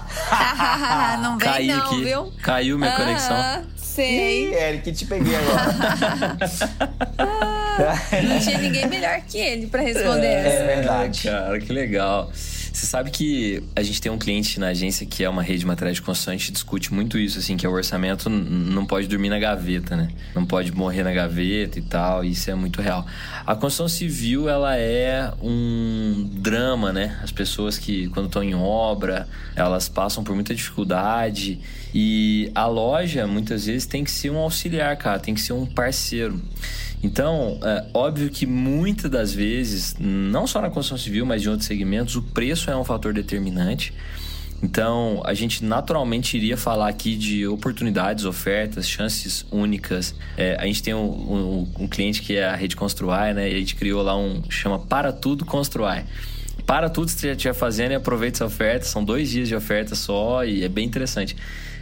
não 1.21 1.37
vem 1.37 1.47
Caiu 1.47 1.77
não, 1.77 1.85
aqui. 1.85 2.03
viu? 2.03 2.31
Caiu 2.41 2.77
minha 2.79 2.95
conexão. 2.95 3.65
Sei. 3.75 4.49
Ih, 4.49 4.53
Eric, 4.55 4.91
te 4.91 5.05
peguei 5.05 5.35
agora. 5.35 6.37
não 8.27 8.39
tinha 8.39 8.57
ninguém 8.57 8.87
melhor 8.87 9.21
que 9.21 9.37
ele 9.37 9.67
para 9.67 9.81
responder 9.81 10.27
é, 10.27 10.47
essa. 10.47 10.63
É 10.63 10.75
verdade. 10.75 11.23
Cara, 11.23 11.59
que 11.59 11.71
legal. 11.71 12.31
Você 12.73 12.85
sabe 12.85 13.11
que 13.11 13.61
a 13.75 13.83
gente 13.83 14.01
tem 14.01 14.09
um 14.09 14.17
cliente 14.17 14.57
na 14.57 14.67
agência 14.67 15.05
que 15.05 15.23
é 15.23 15.29
uma 15.29 15.43
rede 15.43 15.59
de 15.59 15.65
materiais 15.65 15.97
de 15.97 16.01
construção, 16.01 16.33
a 16.33 16.37
gente 16.37 16.53
discute 16.53 16.93
muito 16.93 17.17
isso, 17.17 17.37
assim, 17.37 17.57
que 17.57 17.65
é 17.65 17.69
o 17.69 17.73
orçamento 17.73 18.29
não 18.29 18.85
pode 18.85 19.07
dormir 19.07 19.27
na 19.27 19.37
gaveta, 19.37 19.95
né? 19.97 20.07
Não 20.33 20.45
pode 20.45 20.71
morrer 20.71 21.03
na 21.03 21.11
gaveta 21.11 21.77
e 21.77 21.81
tal, 21.81 22.23
isso 22.23 22.49
é 22.49 22.55
muito 22.55 22.81
real. 22.81 23.05
A 23.45 23.55
construção 23.55 23.89
civil, 23.89 24.47
ela 24.47 24.77
é 24.77 25.31
um 25.41 26.29
drama, 26.51 26.91
né? 26.91 27.17
As 27.23 27.31
pessoas 27.31 27.77
que, 27.77 28.09
quando 28.09 28.25
estão 28.25 28.43
em 28.43 28.53
obra, 28.53 29.25
elas 29.55 29.87
passam 29.87 30.21
por 30.21 30.35
muita 30.35 30.53
dificuldade 30.53 31.59
e 31.93 32.51
a 32.53 32.65
loja, 32.67 33.25
muitas 33.25 33.65
vezes, 33.67 33.85
tem 33.85 34.03
que 34.03 34.11
ser 34.11 34.31
um 34.31 34.37
auxiliar, 34.37 34.97
cara, 34.97 35.17
tem 35.17 35.33
que 35.33 35.39
ser 35.39 35.53
um 35.53 35.65
parceiro. 35.65 36.41
Então, 37.01 37.57
é 37.63 37.85
óbvio 37.93 38.29
que 38.29 38.45
muitas 38.45 39.09
das 39.09 39.33
vezes, 39.33 39.95
não 39.97 40.45
só 40.45 40.61
na 40.61 40.69
construção 40.69 40.97
civil, 40.97 41.25
mas 41.25 41.45
em 41.45 41.47
outros 41.47 41.67
segmentos, 41.67 42.17
o 42.17 42.21
preço 42.21 42.69
é 42.69 42.75
um 42.75 42.83
fator 42.83 43.13
determinante. 43.13 43.93
Então, 44.61 45.21
a 45.25 45.33
gente 45.33 45.63
naturalmente 45.63 46.37
iria 46.37 46.55
falar 46.55 46.89
aqui 46.89 47.15
de 47.15 47.47
oportunidades, 47.47 48.25
ofertas, 48.25 48.87
chances 48.87 49.45
únicas. 49.49 50.13
É, 50.37 50.55
a 50.59 50.65
gente 50.65 50.83
tem 50.83 50.93
um, 50.93 50.99
um, 50.99 51.67
um, 51.79 51.87
cliente 51.87 52.21
que 52.21 52.35
é 52.35 52.45
a 52.45 52.55
Rede 52.55 52.75
Construir, 52.75 53.33
né? 53.33 53.49
E 53.49 53.55
a 53.55 53.57
gente 53.57 53.75
criou 53.75 54.03
lá 54.03 54.15
um 54.15 54.43
chama 54.49 54.77
Para 54.77 55.11
Tudo 55.11 55.45
Construir. 55.45 56.05
Para 56.65 56.89
tudo 56.89 57.07
que 57.07 57.19
você 57.19 57.27
já 57.27 57.33
estiver 57.33 57.53
fazendo 57.53 57.91
e 57.91 57.95
aproveite 57.95 58.35
essa 58.35 58.45
oferta. 58.45 58.85
São 58.85 59.03
dois 59.03 59.29
dias 59.29 59.47
de 59.47 59.55
oferta 59.55 59.95
só 59.95 60.43
e 60.43 60.63
é 60.63 60.69
bem 60.69 60.85
interessante. 60.85 61.35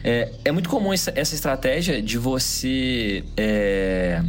É, 0.03 0.31
é 0.45 0.51
muito 0.51 0.69
comum 0.69 0.93
essa, 0.93 1.11
essa 1.15 1.35
estratégia 1.35 2.01
de 2.01 2.17
você. 2.17 3.23
É, 3.35 4.21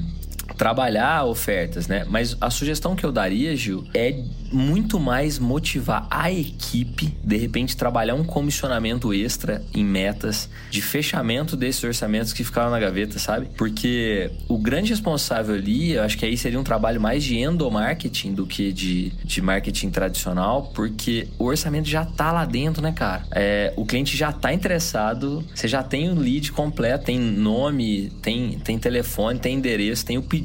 trabalhar 0.56 1.24
ofertas, 1.24 1.88
né? 1.88 2.04
Mas 2.08 2.36
a 2.40 2.50
sugestão 2.50 2.94
que 2.94 3.04
eu 3.04 3.12
daria, 3.12 3.56
Gil, 3.56 3.84
é 3.94 4.22
muito 4.52 4.98
mais 4.98 5.38
motivar 5.38 6.06
a 6.10 6.30
equipe, 6.30 7.14
de 7.22 7.36
repente 7.36 7.76
trabalhar 7.76 8.14
um 8.14 8.24
comissionamento 8.24 9.14
extra 9.14 9.62
em 9.72 9.84
metas 9.84 10.48
de 10.70 10.82
fechamento 10.82 11.56
desses 11.56 11.82
orçamentos 11.82 12.32
que 12.32 12.42
ficaram 12.42 12.70
na 12.70 12.78
gaveta, 12.78 13.18
sabe? 13.18 13.48
Porque 13.56 14.30
o 14.48 14.58
grande 14.58 14.90
responsável 14.90 15.54
ali, 15.54 15.92
eu 15.92 16.02
acho 16.02 16.18
que 16.18 16.24
aí 16.24 16.36
seria 16.36 16.58
um 16.58 16.64
trabalho 16.64 17.00
mais 17.00 17.22
de 17.22 17.38
endomarketing 17.38 18.34
do 18.34 18.46
que 18.46 18.72
de, 18.72 19.10
de 19.24 19.40
marketing 19.40 19.90
tradicional, 19.90 20.70
porque 20.74 21.28
o 21.38 21.44
orçamento 21.44 21.88
já 21.88 22.04
tá 22.04 22.32
lá 22.32 22.44
dentro, 22.44 22.82
né, 22.82 22.92
cara? 22.92 23.24
É, 23.30 23.72
o 23.76 23.84
cliente 23.84 24.16
já 24.16 24.32
tá 24.32 24.52
interessado, 24.52 25.44
você 25.54 25.68
já 25.68 25.82
tem 25.82 26.10
o 26.10 26.14
lead 26.14 26.52
completo, 26.52 27.04
tem 27.04 27.18
nome, 27.18 28.10
tem, 28.20 28.58
tem 28.58 28.78
telefone, 28.78 29.38
tem 29.38 29.56
endereço, 29.56 30.04
tem 30.04 30.18
o 30.18 30.22
pedido, 30.22 30.39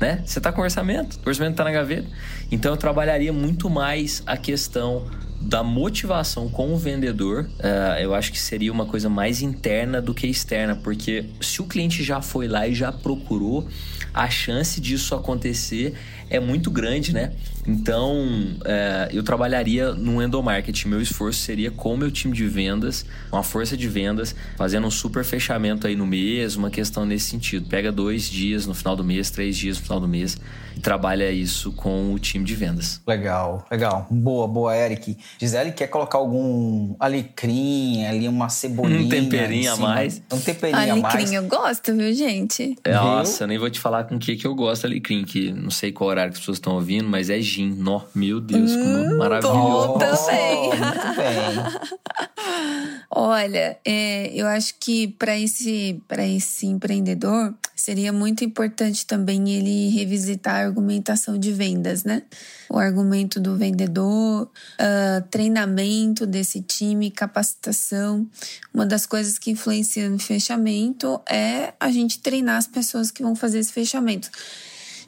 né? 0.00 0.22
Você 0.24 0.40
tá 0.40 0.52
com 0.52 0.62
orçamento, 0.62 1.18
o 1.24 1.28
orçamento 1.28 1.56
tá 1.56 1.64
na 1.64 1.72
gaveta. 1.72 2.08
Então 2.50 2.72
eu 2.72 2.76
trabalharia 2.76 3.32
muito 3.32 3.68
mais 3.70 4.22
a 4.26 4.36
questão 4.36 5.06
da 5.42 5.62
motivação 5.62 6.48
com 6.48 6.72
o 6.72 6.78
vendedor, 6.78 7.48
uh, 7.58 7.98
eu 8.00 8.14
acho 8.14 8.30
que 8.30 8.38
seria 8.38 8.70
uma 8.70 8.86
coisa 8.86 9.08
mais 9.08 9.42
interna 9.42 10.00
do 10.00 10.14
que 10.14 10.26
externa, 10.26 10.76
porque 10.76 11.26
se 11.40 11.60
o 11.60 11.64
cliente 11.64 12.04
já 12.04 12.22
foi 12.22 12.46
lá 12.46 12.68
e 12.68 12.74
já 12.74 12.92
procurou, 12.92 13.66
a 14.14 14.28
chance 14.30 14.80
disso 14.80 15.14
acontecer 15.14 15.94
é 16.32 16.40
muito 16.40 16.70
grande, 16.70 17.12
né? 17.12 17.32
Então, 17.66 18.56
é, 18.64 19.10
eu 19.12 19.22
trabalharia 19.22 19.92
no 19.92 20.22
endomarketing. 20.22 20.88
Meu 20.88 21.00
esforço 21.00 21.40
seria 21.40 21.70
com 21.70 21.92
o 21.92 21.96
meu 21.96 22.10
time 22.10 22.34
de 22.34 22.46
vendas, 22.46 23.04
uma 23.30 23.42
força 23.42 23.76
de 23.76 23.86
vendas, 23.86 24.34
fazendo 24.56 24.86
um 24.86 24.90
super 24.90 25.24
fechamento 25.24 25.86
aí 25.86 25.94
no 25.94 26.06
mês, 26.06 26.56
uma 26.56 26.70
questão 26.70 27.04
nesse 27.04 27.28
sentido. 27.28 27.68
Pega 27.68 27.92
dois 27.92 28.28
dias 28.30 28.66
no 28.66 28.74
final 28.74 28.96
do 28.96 29.04
mês, 29.04 29.30
três 29.30 29.56
dias 29.56 29.76
no 29.76 29.84
final 29.84 30.00
do 30.00 30.08
mês 30.08 30.38
e 30.76 30.80
trabalha 30.80 31.30
isso 31.30 31.72
com 31.72 32.12
o 32.12 32.18
time 32.18 32.44
de 32.44 32.54
vendas. 32.54 33.00
Legal, 33.06 33.66
legal. 33.70 34.06
Boa, 34.10 34.48
boa, 34.48 34.76
Eric. 34.76 35.16
Gisele 35.38 35.72
quer 35.72 35.88
colocar 35.88 36.18
algum 36.18 36.94
alecrim, 36.98 38.04
ali 38.06 38.28
uma 38.28 38.48
cebolinha. 38.48 39.00
Um 39.00 39.08
temperinho 39.08 39.72
a 39.72 39.76
mais. 39.76 40.22
Um 40.32 40.40
temperinho 40.40 40.92
a 40.92 40.96
mais. 40.96 41.14
Alecrim 41.14 41.34
eu 41.34 41.44
gosto, 41.44 41.94
viu, 41.94 42.12
gente? 42.12 42.76
Nossa, 42.86 43.44
eu 43.44 43.48
nem 43.48 43.58
vou 43.58 43.70
te 43.70 43.78
falar 43.78 44.04
com 44.04 44.16
o 44.16 44.18
que, 44.18 44.36
que 44.36 44.46
eu 44.46 44.54
gosto 44.54 44.86
alecrim, 44.86 45.24
que 45.24 45.52
não 45.52 45.70
sei 45.70 45.92
qual 45.92 46.10
horário 46.10 46.21
que 46.30 46.34
as 46.34 46.40
pessoas 46.40 46.58
estão 46.58 46.74
ouvindo, 46.74 47.08
mas 47.08 47.30
é 47.30 47.40
gin. 47.40 47.72
Nó, 47.72 48.02
meu 48.14 48.40
Deus, 48.40 48.72
hum, 48.72 48.82
como 48.82 49.18
maravilhoso. 49.18 49.98
também. 49.98 50.68
Muito 50.68 51.16
bem. 51.16 51.98
Olha, 53.14 53.78
é, 53.84 54.32
eu 54.34 54.46
acho 54.46 54.74
que 54.80 55.08
para 55.08 55.38
esse, 55.38 56.00
esse 56.18 56.66
empreendedor 56.66 57.54
seria 57.76 58.10
muito 58.10 58.42
importante 58.42 59.04
também 59.04 59.50
ele 59.50 59.90
revisitar 59.90 60.54
a 60.54 60.64
argumentação 60.64 61.36
de 61.36 61.52
vendas, 61.52 62.04
né? 62.04 62.22
O 62.70 62.78
argumento 62.78 63.38
do 63.38 63.54
vendedor, 63.54 64.44
uh, 64.44 65.28
treinamento 65.30 66.24
desse 66.26 66.62
time, 66.62 67.10
capacitação. 67.10 68.26
Uma 68.72 68.86
das 68.86 69.04
coisas 69.04 69.38
que 69.38 69.50
influencia 69.50 70.08
no 70.08 70.18
fechamento 70.18 71.20
é 71.28 71.74
a 71.78 71.90
gente 71.90 72.18
treinar 72.18 72.56
as 72.56 72.66
pessoas 72.66 73.10
que 73.10 73.22
vão 73.22 73.36
fazer 73.36 73.58
esse 73.58 73.72
fechamento. 73.72 74.30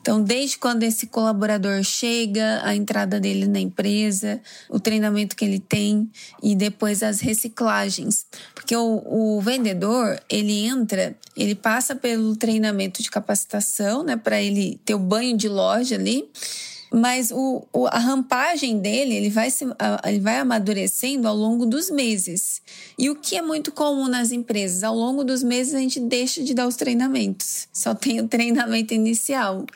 Então, 0.04 0.22
desde 0.22 0.58
quando 0.58 0.82
esse 0.82 1.06
colaborador 1.06 1.82
chega, 1.82 2.60
a 2.62 2.76
entrada 2.76 3.18
dele 3.18 3.48
na 3.48 3.58
empresa, 3.58 4.38
o 4.68 4.78
treinamento 4.78 5.34
que 5.34 5.42
ele 5.42 5.58
tem 5.58 6.10
e 6.42 6.54
depois 6.54 7.02
as 7.02 7.20
reciclagens. 7.20 8.26
Porque 8.54 8.76
o, 8.76 9.02
o 9.06 9.40
vendedor, 9.40 10.20
ele 10.28 10.66
entra, 10.66 11.16
ele 11.34 11.54
passa 11.54 11.96
pelo 11.96 12.36
treinamento 12.36 13.02
de 13.02 13.10
capacitação, 13.10 14.04
né, 14.04 14.14
para 14.14 14.42
ele 14.42 14.78
ter 14.84 14.94
o 14.94 14.98
banho 14.98 15.38
de 15.38 15.48
loja 15.48 15.94
ali 15.94 16.28
mas 16.94 17.32
o, 17.32 17.66
o, 17.72 17.86
a 17.88 17.98
rampagem 17.98 18.78
dele 18.78 19.16
ele 19.16 19.28
vai, 19.28 19.50
se, 19.50 19.64
ele 20.06 20.20
vai 20.20 20.38
amadurecendo 20.38 21.26
ao 21.26 21.34
longo 21.34 21.66
dos 21.66 21.90
meses. 21.90 22.62
E 22.96 23.10
o 23.10 23.16
que 23.16 23.36
é 23.36 23.42
muito 23.42 23.72
comum 23.72 24.06
nas 24.06 24.30
empresas? 24.30 24.84
Ao 24.84 24.94
longo 24.94 25.24
dos 25.24 25.42
meses 25.42 25.74
a 25.74 25.78
gente 25.80 25.98
deixa 25.98 26.42
de 26.42 26.54
dar 26.54 26.68
os 26.68 26.76
treinamentos, 26.76 27.66
só 27.72 27.94
tem 27.94 28.20
o 28.20 28.28
treinamento 28.28 28.94
inicial. 28.94 29.66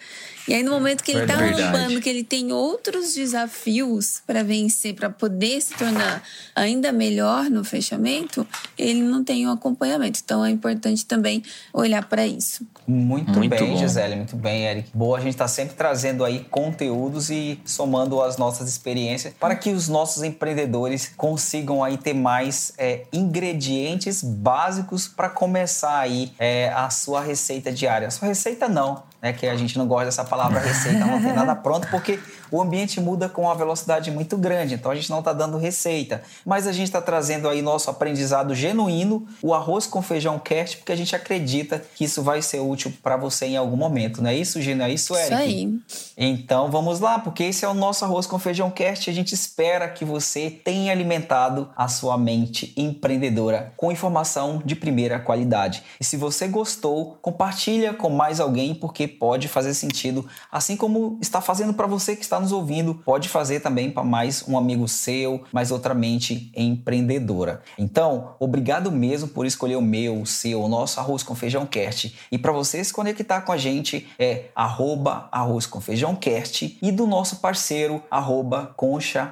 E 0.48 0.54
aí, 0.54 0.62
no 0.62 0.70
momento 0.70 1.04
que 1.04 1.12
ele 1.12 1.20
está 1.20 1.34
rampando, 1.34 2.00
que 2.00 2.08
ele 2.08 2.24
tem 2.24 2.52
outros 2.52 3.14
desafios 3.14 4.22
para 4.26 4.42
vencer, 4.42 4.94
para 4.94 5.10
poder 5.10 5.60
se 5.60 5.74
tornar 5.74 6.22
ainda 6.56 6.90
melhor 6.90 7.50
no 7.50 7.62
fechamento, 7.62 8.46
ele 8.78 9.02
não 9.02 9.22
tem 9.22 9.46
o 9.46 9.50
um 9.50 9.52
acompanhamento. 9.52 10.20
Então, 10.24 10.42
é 10.42 10.50
importante 10.50 11.04
também 11.04 11.42
olhar 11.70 12.08
para 12.08 12.26
isso. 12.26 12.66
Muito, 12.86 13.30
muito 13.32 13.50
bem, 13.50 13.72
bom. 13.72 13.76
Gisele, 13.76 14.16
muito 14.16 14.36
bem, 14.36 14.64
Eric. 14.64 14.88
Boa, 14.94 15.18
a 15.18 15.20
gente 15.20 15.34
está 15.34 15.46
sempre 15.46 15.76
trazendo 15.76 16.24
aí 16.24 16.46
conteúdos 16.50 17.28
e 17.28 17.60
somando 17.66 18.22
as 18.22 18.38
nossas 18.38 18.66
experiências 18.70 19.34
para 19.38 19.54
que 19.54 19.70
os 19.70 19.88
nossos 19.88 20.22
empreendedores 20.22 21.12
consigam 21.14 21.84
aí 21.84 21.98
ter 21.98 22.14
mais 22.14 22.72
é, 22.78 23.02
ingredientes 23.12 24.22
básicos 24.22 25.06
para 25.06 25.28
começar 25.28 25.98
aí 25.98 26.32
é, 26.38 26.70
a 26.70 26.88
sua 26.88 27.20
receita 27.20 27.70
diária. 27.70 28.08
A 28.08 28.10
sua 28.10 28.28
receita 28.28 28.66
não, 28.66 29.02
né, 29.20 29.32
que 29.32 29.46
a 29.46 29.56
gente 29.56 29.76
não 29.76 29.86
gosta 29.86 30.06
dessa 30.06 30.24
palavra 30.24 30.60
receita, 30.60 31.04
não 31.04 31.20
tem 31.20 31.32
nada 31.32 31.54
pronto, 31.54 31.88
porque 31.88 32.18
o 32.50 32.60
ambiente 32.60 33.00
muda 33.00 33.28
com 33.28 33.42
uma 33.42 33.54
velocidade 33.54 34.10
muito 34.10 34.36
grande, 34.36 34.74
então 34.74 34.90
a 34.90 34.94
gente 34.94 35.10
não 35.10 35.18
está 35.20 35.32
dando 35.32 35.58
receita. 35.58 36.22
Mas 36.44 36.66
a 36.66 36.72
gente 36.72 36.86
está 36.86 37.00
trazendo 37.00 37.48
aí 37.48 37.62
nosso 37.62 37.90
aprendizado 37.90 38.54
genuíno, 38.54 39.26
o 39.42 39.54
arroz 39.54 39.86
com 39.86 40.02
feijão 40.02 40.38
cast, 40.38 40.78
porque 40.78 40.92
a 40.92 40.96
gente 40.96 41.14
acredita 41.14 41.82
que 41.94 42.04
isso 42.04 42.22
vai 42.22 42.42
ser 42.42 42.60
útil 42.60 42.92
para 43.02 43.16
você 43.16 43.46
em 43.46 43.56
algum 43.56 43.76
momento, 43.76 44.22
não 44.22 44.30
é 44.30 44.34
isso, 44.34 44.60
Gina? 44.60 44.88
É 44.88 44.92
isso, 44.92 45.14
Eric? 45.14 45.32
Isso 45.32 45.42
aí. 45.42 45.80
Então 46.16 46.70
vamos 46.70 47.00
lá, 47.00 47.18
porque 47.18 47.44
esse 47.44 47.64
é 47.64 47.68
o 47.68 47.74
nosso 47.74 48.04
arroz 48.04 48.26
com 48.26 48.38
feijão 48.38 48.70
cast. 48.70 49.08
A 49.08 49.12
gente 49.12 49.34
espera 49.34 49.88
que 49.88 50.04
você 50.04 50.50
tenha 50.50 50.92
alimentado 50.92 51.70
a 51.76 51.88
sua 51.88 52.16
mente 52.18 52.72
empreendedora 52.76 53.72
com 53.76 53.92
informação 53.92 54.62
de 54.64 54.74
primeira 54.74 55.18
qualidade. 55.18 55.82
E 56.00 56.04
se 56.04 56.16
você 56.16 56.48
gostou, 56.48 57.18
compartilha 57.22 57.92
com 57.94 58.10
mais 58.10 58.40
alguém, 58.40 58.74
porque 58.74 59.06
pode 59.06 59.48
fazer 59.48 59.74
sentido, 59.74 60.26
assim 60.50 60.76
como 60.76 61.18
está 61.20 61.40
fazendo 61.40 61.74
para 61.74 61.86
você 61.86 62.16
que 62.16 62.22
está 62.22 62.37
nos 62.40 62.52
ouvindo, 62.52 62.94
pode 62.94 63.28
fazer 63.28 63.60
também 63.60 63.90
para 63.90 64.04
mais 64.04 64.44
um 64.46 64.56
amigo 64.56 64.86
seu, 64.88 65.44
mais 65.52 65.70
outra 65.70 65.94
mente 65.94 66.50
empreendedora. 66.56 67.62
Então, 67.78 68.34
obrigado 68.38 68.90
mesmo 68.90 69.28
por 69.28 69.46
escolher 69.46 69.76
o 69.76 69.82
meu, 69.82 70.20
o 70.20 70.26
seu, 70.26 70.62
o 70.62 70.68
nosso 70.68 71.00
Arroz 71.00 71.22
com 71.22 71.34
Feijão 71.34 71.66
Cast. 71.66 72.14
E 72.30 72.38
para 72.38 72.52
você 72.52 72.82
se 72.82 72.92
conectar 72.92 73.42
com 73.42 73.52
a 73.52 73.56
gente 73.56 74.08
é 74.18 74.46
arroba 74.54 75.28
arroz 75.30 75.66
com 75.66 75.80
feijão 75.80 76.14
cast 76.14 76.78
e 76.80 76.92
do 76.92 77.06
nosso 77.06 77.36
parceiro 77.36 78.02
arroba 78.10 78.72
concha.sons. 78.76 79.28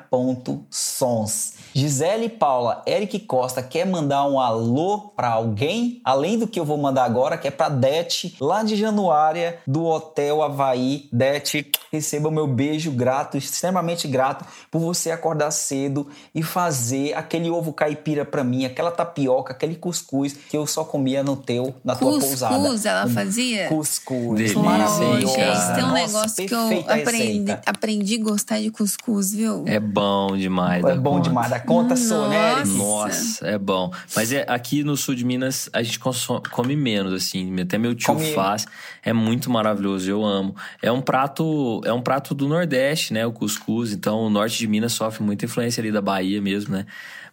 Gisele 1.77 2.31
Paula, 2.31 2.83
Eric 2.87 3.19
Costa 3.19 3.63
quer 3.63 3.85
mandar 3.85 4.27
um 4.27 4.41
alô 4.41 5.13
para 5.15 5.29
alguém? 5.29 6.01
Além 6.03 6.39
do 6.39 6.47
que 6.47 6.59
eu 6.59 6.65
vou 6.65 6.79
mandar 6.79 7.05
agora, 7.05 7.37
que 7.37 7.49
é 7.49 7.51
para 7.51 7.69
Dete, 7.69 8.35
lá 8.41 8.63
de 8.63 8.75
Januária, 8.77 9.59
do 9.67 9.85
Hotel 9.85 10.43
Havaí. 10.43 11.07
Dete, 11.13 11.71
receba 11.93 12.31
o 12.31 12.33
meu 12.33 12.47
beijo 12.47 12.91
grato, 12.91 13.37
extremamente 13.37 14.09
grato 14.09 14.47
por 14.71 14.79
você 14.79 15.11
acordar 15.11 15.51
cedo 15.51 16.09
e 16.35 16.43
fazer 16.43 17.13
aquele 17.13 17.51
ovo 17.51 17.75
caipira 17.75 18.25
para 18.25 18.43
mim, 18.43 18.65
aquela 18.65 18.91
tapioca, 18.91 19.53
aquele 19.53 19.75
cuscuz 19.75 20.33
que 20.33 20.57
eu 20.57 20.67
só 20.67 20.83
comia 20.83 21.23
no 21.23 21.37
teu, 21.37 21.75
na 21.85 21.95
cuscuz, 21.95 22.19
tua 22.21 22.29
pousada. 22.29 22.57
Cuscuz 22.57 22.87
ela 22.87 23.07
fazia? 23.07 23.69
Cuscuz. 23.69 24.39
Delícia, 24.39 24.63
Maravilhoso. 24.63 25.35
Gente, 25.35 25.75
tem 25.75 25.85
um 25.85 25.89
Nossa, 25.89 26.07
negócio 26.07 26.47
que 26.47 26.55
eu 26.55 26.85
aprendi, 26.89 27.59
aprendi 27.67 28.15
a 28.15 28.25
gostar 28.25 28.61
de 28.61 28.71
cuscuz, 28.71 29.35
viu? 29.35 29.63
É 29.67 29.79
bom 29.79 30.35
demais. 30.35 30.83
É 30.83 30.95
bom 30.95 31.17
conta. 31.17 31.29
demais. 31.29 31.51
Da 31.51 31.66
conta 31.67 31.95
né, 32.29 32.53
Eric? 32.53 32.69
Nossa, 32.71 33.47
é 33.47 33.59
bom. 33.59 33.93
Mas 34.15 34.33
é, 34.33 34.45
aqui 34.49 34.83
no 34.83 34.97
sul 34.97 35.15
de 35.15 35.25
Minas 35.25 35.69
a 35.73 35.83
gente 35.83 35.99
consome, 35.99 36.43
come 36.51 36.77
menos, 36.77 37.13
assim. 37.13 37.61
Até 37.61 37.77
meu 37.77 37.95
tio 37.95 38.15
come... 38.15 38.33
faz. 38.33 38.67
É 39.03 39.13
muito 39.13 39.51
maravilhoso, 39.51 40.11
eu 40.11 40.25
amo. 40.25 40.57
É 40.81 40.91
um 40.91 41.01
prato, 41.01 41.81
é 41.85 41.93
um 41.93 42.01
prato 42.01 42.35
do 42.35 42.49
Nordeste, 42.49 43.13
né? 43.13 43.27
O 43.27 43.33
cuscuz. 43.33 43.93
Então, 43.93 44.21
o 44.21 44.31
norte 44.31 44.59
de 44.59 44.67
Minas 44.67 44.93
sofre 44.93 45.23
muita 45.23 45.45
influência 45.45 45.81
ali 45.81 45.93
da 45.93 46.01
Bahia 46.01 46.41
mesmo, 46.41 46.75
né? 46.75 46.87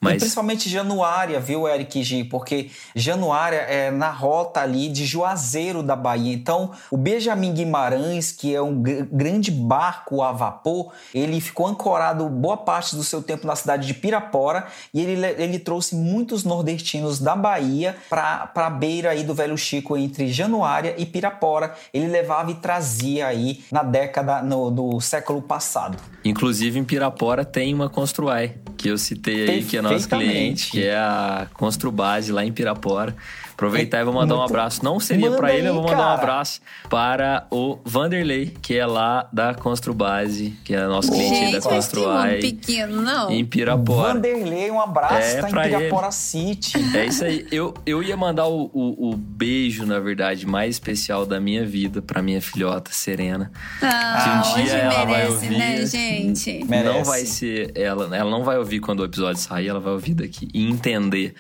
Mas... 0.03 0.15
E 0.15 0.17
principalmente 0.17 0.69
Januária, 0.69 1.39
viu, 1.39 1.67
Eric 1.67 2.03
G? 2.03 2.23
Porque 2.25 2.69
Januária 2.95 3.57
é 3.57 3.89
na 3.89 4.11
rota 4.11 4.61
ali 4.61 4.89
de 4.89 5.05
Juazeiro 5.05 5.81
da 5.81 5.95
Bahia. 5.95 6.33
Então, 6.33 6.71
o 6.91 6.97
Benjamin 6.97 7.53
Guimarães, 7.53 8.31
que 8.31 8.53
é 8.53 8.61
um 8.61 8.81
grande 8.81 9.49
barco 9.49 10.21
a 10.21 10.31
vapor, 10.31 10.91
ele 11.13 11.39
ficou 11.39 11.67
ancorado 11.67 12.27
boa 12.29 12.57
parte 12.57 12.95
do 12.95 13.03
seu 13.03 13.21
tempo 13.21 13.47
na 13.47 13.55
cidade 13.55 13.87
de 13.87 13.93
Pirapora 13.93 14.67
e 14.93 15.01
ele, 15.01 15.25
ele 15.41 15.59
trouxe 15.59 15.95
muitos 15.95 16.43
nordestinos 16.43 17.19
da 17.19 17.35
Bahia 17.35 17.95
para 18.09 18.51
a 18.53 18.69
beira 18.69 19.11
aí 19.11 19.23
do 19.23 19.33
Velho 19.33 19.57
Chico 19.57 19.95
entre 19.95 20.27
Januária 20.27 20.95
e 20.97 21.05
Pirapora. 21.05 21.73
Ele 21.93 22.07
levava 22.07 22.51
e 22.51 22.55
trazia 22.55 23.27
aí 23.27 23.63
na 23.71 23.83
década 23.83 24.41
no, 24.41 24.69
do 24.69 24.99
século 24.99 25.41
passado. 25.41 25.97
Inclusive 26.25 26.79
em 26.79 26.83
Pirapora 26.83 27.45
tem 27.45 27.73
uma 27.73 27.89
Construai, 27.89 28.55
que 28.77 28.89
eu 28.89 28.97
citei 28.97 29.49
aí, 29.49 29.63
que 29.63 29.77
é 29.77 29.81
nosso 29.93 30.10
cliente, 30.10 30.71
que 30.71 30.84
é 30.86 30.95
a 30.95 31.47
Construbase 31.53 32.32
lá 32.32 32.43
em 32.45 32.51
Pirapora. 32.51 33.15
Aproveitar 33.53 34.01
e 34.01 34.03
vou 34.03 34.15
mandar 34.15 34.34
um 34.34 34.39
Muito- 34.39 34.49
abraço. 34.49 34.84
Não 34.84 34.99
seria 34.99 35.29
pra 35.32 35.53
ele, 35.53 35.67
eu 35.69 35.75
vou 35.75 35.84
mandar 35.84 35.95
um 35.95 35.97
cara. 35.99 36.13
abraço 36.15 36.60
para 36.89 37.45
o 37.51 37.77
Vanderlei, 37.86 38.51
que 38.62 38.75
é 38.75 38.86
lá 38.86 39.29
da 39.32 39.53
Construbase, 39.53 40.56
que 40.65 40.73
é 40.73 40.86
nosso 40.88 41.12
cliente 41.12 41.29
da 41.29 41.36
Gente, 41.45 41.53
mundo 41.53 41.63
Construai 41.69 42.39
pequeno, 42.39 42.99
não. 43.01 43.29
em 43.29 43.45
Pirapora. 43.45 44.15
Vanderlei, 44.15 44.71
um 44.71 44.82
abraço, 44.82 45.15
É, 45.38 45.41
tá 45.41 45.49
em 45.49 45.69
Pirapora 45.69 46.12
City. 46.12 46.73
É 46.97 47.06
isso 47.06 47.23
aí. 47.23 47.45
Eu, 47.51 47.75
eu 47.86 48.01
ia 48.01 48.17
mandar 48.17 48.47
o, 48.47 48.71
o, 48.73 49.12
o 49.12 49.15
beijo, 49.15 49.86
na 49.86 49.99
verdade, 49.99 50.47
mais 50.47 50.75
especial 50.75 51.23
da 51.23 51.39
minha 51.39 51.63
vida 51.63 52.01
pra 52.01 52.23
minha 52.23 52.41
filhota, 52.41 52.91
Serena. 52.91 53.51
Ah, 53.84 54.23
Que 54.23 54.29
um 54.49 54.53
dia 54.56 54.63
hoje 54.63 54.75
ela 54.75 54.93
vai 54.93 55.06
merece, 55.06 55.32
ouvir. 55.32 55.58
né, 55.58 55.86
gente? 55.86 56.65
Merece. 56.65 56.97
Não 56.97 57.03
vai 57.06 57.25
ser 57.25 57.71
ela, 57.75 58.17
ela 58.17 58.32
não 58.32 58.43
vai 58.43 58.58
ouvir 58.58 58.79
quando 58.79 59.01
o 59.01 59.06
episódio 59.06 59.39
sair, 59.39 59.67
ela 59.67 59.79
vai 59.83 59.93
ouvir 59.93 60.13
daqui 60.13 60.49
e 60.53 60.67
entender 60.67 61.35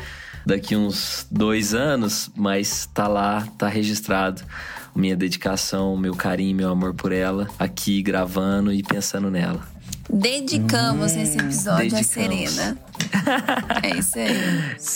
daqui 0.45 0.75
uns 0.75 1.25
dois 1.31 1.73
anos, 1.73 2.29
mas 2.35 2.89
tá 2.93 3.07
lá, 3.07 3.47
tá 3.57 3.67
registrado. 3.67 4.43
Minha 4.95 5.15
dedicação, 5.15 5.97
meu 5.97 6.15
carinho, 6.15 6.55
meu 6.55 6.69
amor 6.69 6.93
por 6.93 7.11
ela, 7.11 7.47
aqui 7.57 8.01
gravando 8.03 8.71
e 8.71 8.83
pensando 8.83 9.31
nela. 9.31 9.67
Dedicamos 10.09 11.15
esse 11.15 11.37
episódio 11.37 11.95
à 11.95 11.99
dedicamos. 11.99 12.51
Serena. 12.51 12.77
É 13.83 13.97
isso 13.97 14.17
aí. 14.19 14.27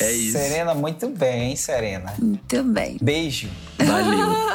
É 0.01 0.11
isso. 0.11 0.37
Serena, 0.37 0.73
muito 0.73 1.07
bem, 1.09 1.55
Serena. 1.55 2.13
Muito 2.19 2.63
bem. 2.63 2.97
Beijo. 3.01 3.49
Valeu. 3.77 4.27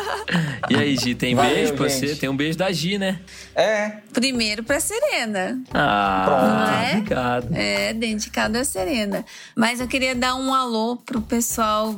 E 0.71 0.77
aí, 0.77 0.97
Gi, 0.97 1.15
tem 1.15 1.35
Valeu, 1.35 1.53
beijo 1.55 1.75
pra 1.75 1.89
gente. 1.89 2.09
você? 2.09 2.17
Tem 2.17 2.29
um 2.29 2.37
beijo 2.37 2.57
da 2.57 2.71
Gi, 2.73 2.97
né? 2.97 3.21
É, 3.55 3.97
Primeiro 4.13 4.63
pra 4.63 4.79
Serena. 4.81 5.61
Ah, 5.75 6.27
Não 6.71 6.75
é? 6.85 6.91
obrigado. 6.99 7.49
É, 7.53 7.93
dedicado 7.93 8.57
a 8.57 8.65
Serena. 8.65 9.25
Mas 9.55 9.81
eu 9.81 9.89
queria 9.89 10.15
dar 10.15 10.37
um 10.37 10.55
alô 10.55 10.97
pro 10.97 11.21
pessoal 11.21 11.95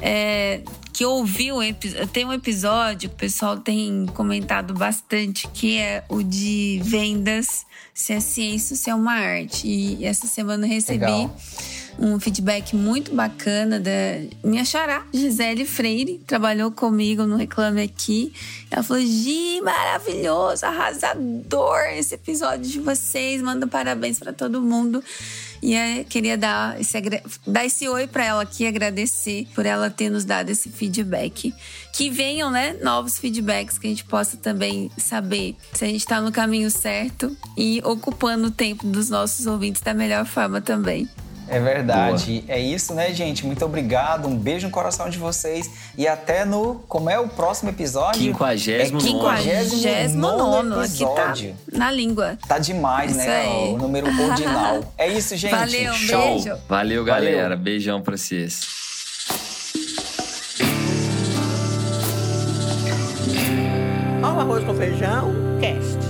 é, 0.00 0.62
que 0.92 1.04
ouviu. 1.04 1.56
Tem 2.12 2.24
um 2.24 2.32
episódio 2.32 3.10
que 3.10 3.14
o 3.14 3.18
pessoal 3.18 3.58
tem 3.58 4.06
comentado 4.14 4.72
bastante, 4.74 5.46
que 5.48 5.76
é 5.78 6.02
o 6.08 6.22
de 6.22 6.80
vendas, 6.82 7.66
se 7.94 8.12
é 8.14 8.20
ciência 8.20 8.74
ou 8.74 8.78
se 8.78 8.90
é 8.90 8.94
uma 8.94 9.12
arte. 9.12 9.68
E 9.68 10.04
essa 10.04 10.26
semana 10.26 10.66
eu 10.66 10.70
recebi 10.78 11.04
Legal. 11.04 11.36
um 11.98 12.18
feedback 12.20 12.74
muito 12.74 13.14
bacana 13.14 13.80
da 13.80 13.90
minha 14.42 14.64
xará, 14.64 15.04
Gisele 15.12 15.64
Freire, 15.64 16.18
trabalhou 16.26 16.70
comigo 16.70 17.24
no 17.26 17.36
Reclame 17.36 17.82
Aqui. 17.82 18.32
Ela 18.70 18.82
falou: 18.82 19.02
Gi, 19.02 19.60
maravilhoso, 19.60 20.64
arrasador 20.64 21.80
esse 21.96 22.14
episódio 22.14 22.70
de 22.70 22.80
vocês, 22.80 23.42
manda 23.42 23.66
parabéns 23.66 24.18
pra 24.18 24.32
todo 24.32 24.62
mundo. 24.62 25.02
E 25.62 26.04
queria 26.08 26.36
dar 26.36 26.80
esse, 26.80 26.96
dar 27.46 27.64
esse 27.64 27.88
oi 27.88 28.06
pra 28.06 28.24
ela 28.24 28.42
aqui, 28.42 28.66
agradecer 28.66 29.46
por 29.54 29.66
ela 29.66 29.90
ter 29.90 30.10
nos 30.10 30.24
dado 30.24 30.50
esse 30.50 30.68
feedback. 30.68 31.52
Que 31.92 32.10
venham, 32.10 32.50
né, 32.50 32.76
novos 32.82 33.18
feedbacks 33.18 33.78
que 33.78 33.86
a 33.86 33.90
gente 33.90 34.04
possa 34.04 34.36
também 34.36 34.90
saber 34.96 35.56
se 35.72 35.84
a 35.84 35.88
gente 35.88 36.06
tá 36.06 36.20
no 36.20 36.30
caminho 36.30 36.70
certo 36.70 37.36
e 37.56 37.80
ocupando 37.84 38.48
o 38.48 38.50
tempo 38.50 38.86
dos 38.86 39.10
nossos 39.10 39.46
ouvintes 39.46 39.82
da 39.82 39.94
melhor 39.94 40.24
forma 40.24 40.60
também. 40.60 41.08
É 41.50 41.60
verdade. 41.60 42.44
É 42.48 42.58
isso, 42.58 42.94
né, 42.94 43.12
gente? 43.12 43.44
Muito 43.46 43.64
obrigado. 43.64 44.28
Um 44.28 44.36
beijo 44.36 44.66
no 44.66 44.72
coração 44.72 45.08
de 45.08 45.18
vocês. 45.18 45.70
E 45.96 46.06
até 46.06 46.44
no. 46.44 46.76
Como 46.88 47.08
é 47.10 47.18
o 47.18 47.28
próximo 47.28 47.70
episódio? 47.70 48.20
Quinquagésimo 48.20 48.98
é 48.98 49.02
nono. 49.02 49.18
Quinquagésimo 49.18 50.20
nono, 50.20 50.80
aqui 50.80 50.98
tá 50.98 51.04
episódio. 51.04 51.56
na 51.72 51.90
língua. 51.90 52.38
Tá 52.46 52.58
demais, 52.58 53.10
Isso 53.12 53.20
né? 53.20 53.40
aí. 53.40 53.74
O 53.74 53.78
número 53.78 54.06
ordinal. 54.06 54.78
É 54.98 55.08
isso, 55.08 55.36
gente. 55.36 55.50
Valeu, 55.52 55.92
um 55.92 55.94
Show. 55.94 56.20
beijo. 56.20 56.56
Valeu, 56.68 57.04
galera. 57.04 57.56
Beijão 57.56 58.00
pra 58.00 58.16
vocês. 58.16 58.60
Ó 64.22 64.32
o 64.32 64.40
arroz 64.40 64.64
com 64.64 64.74
feijão, 64.74 65.32
cast. 65.60 66.07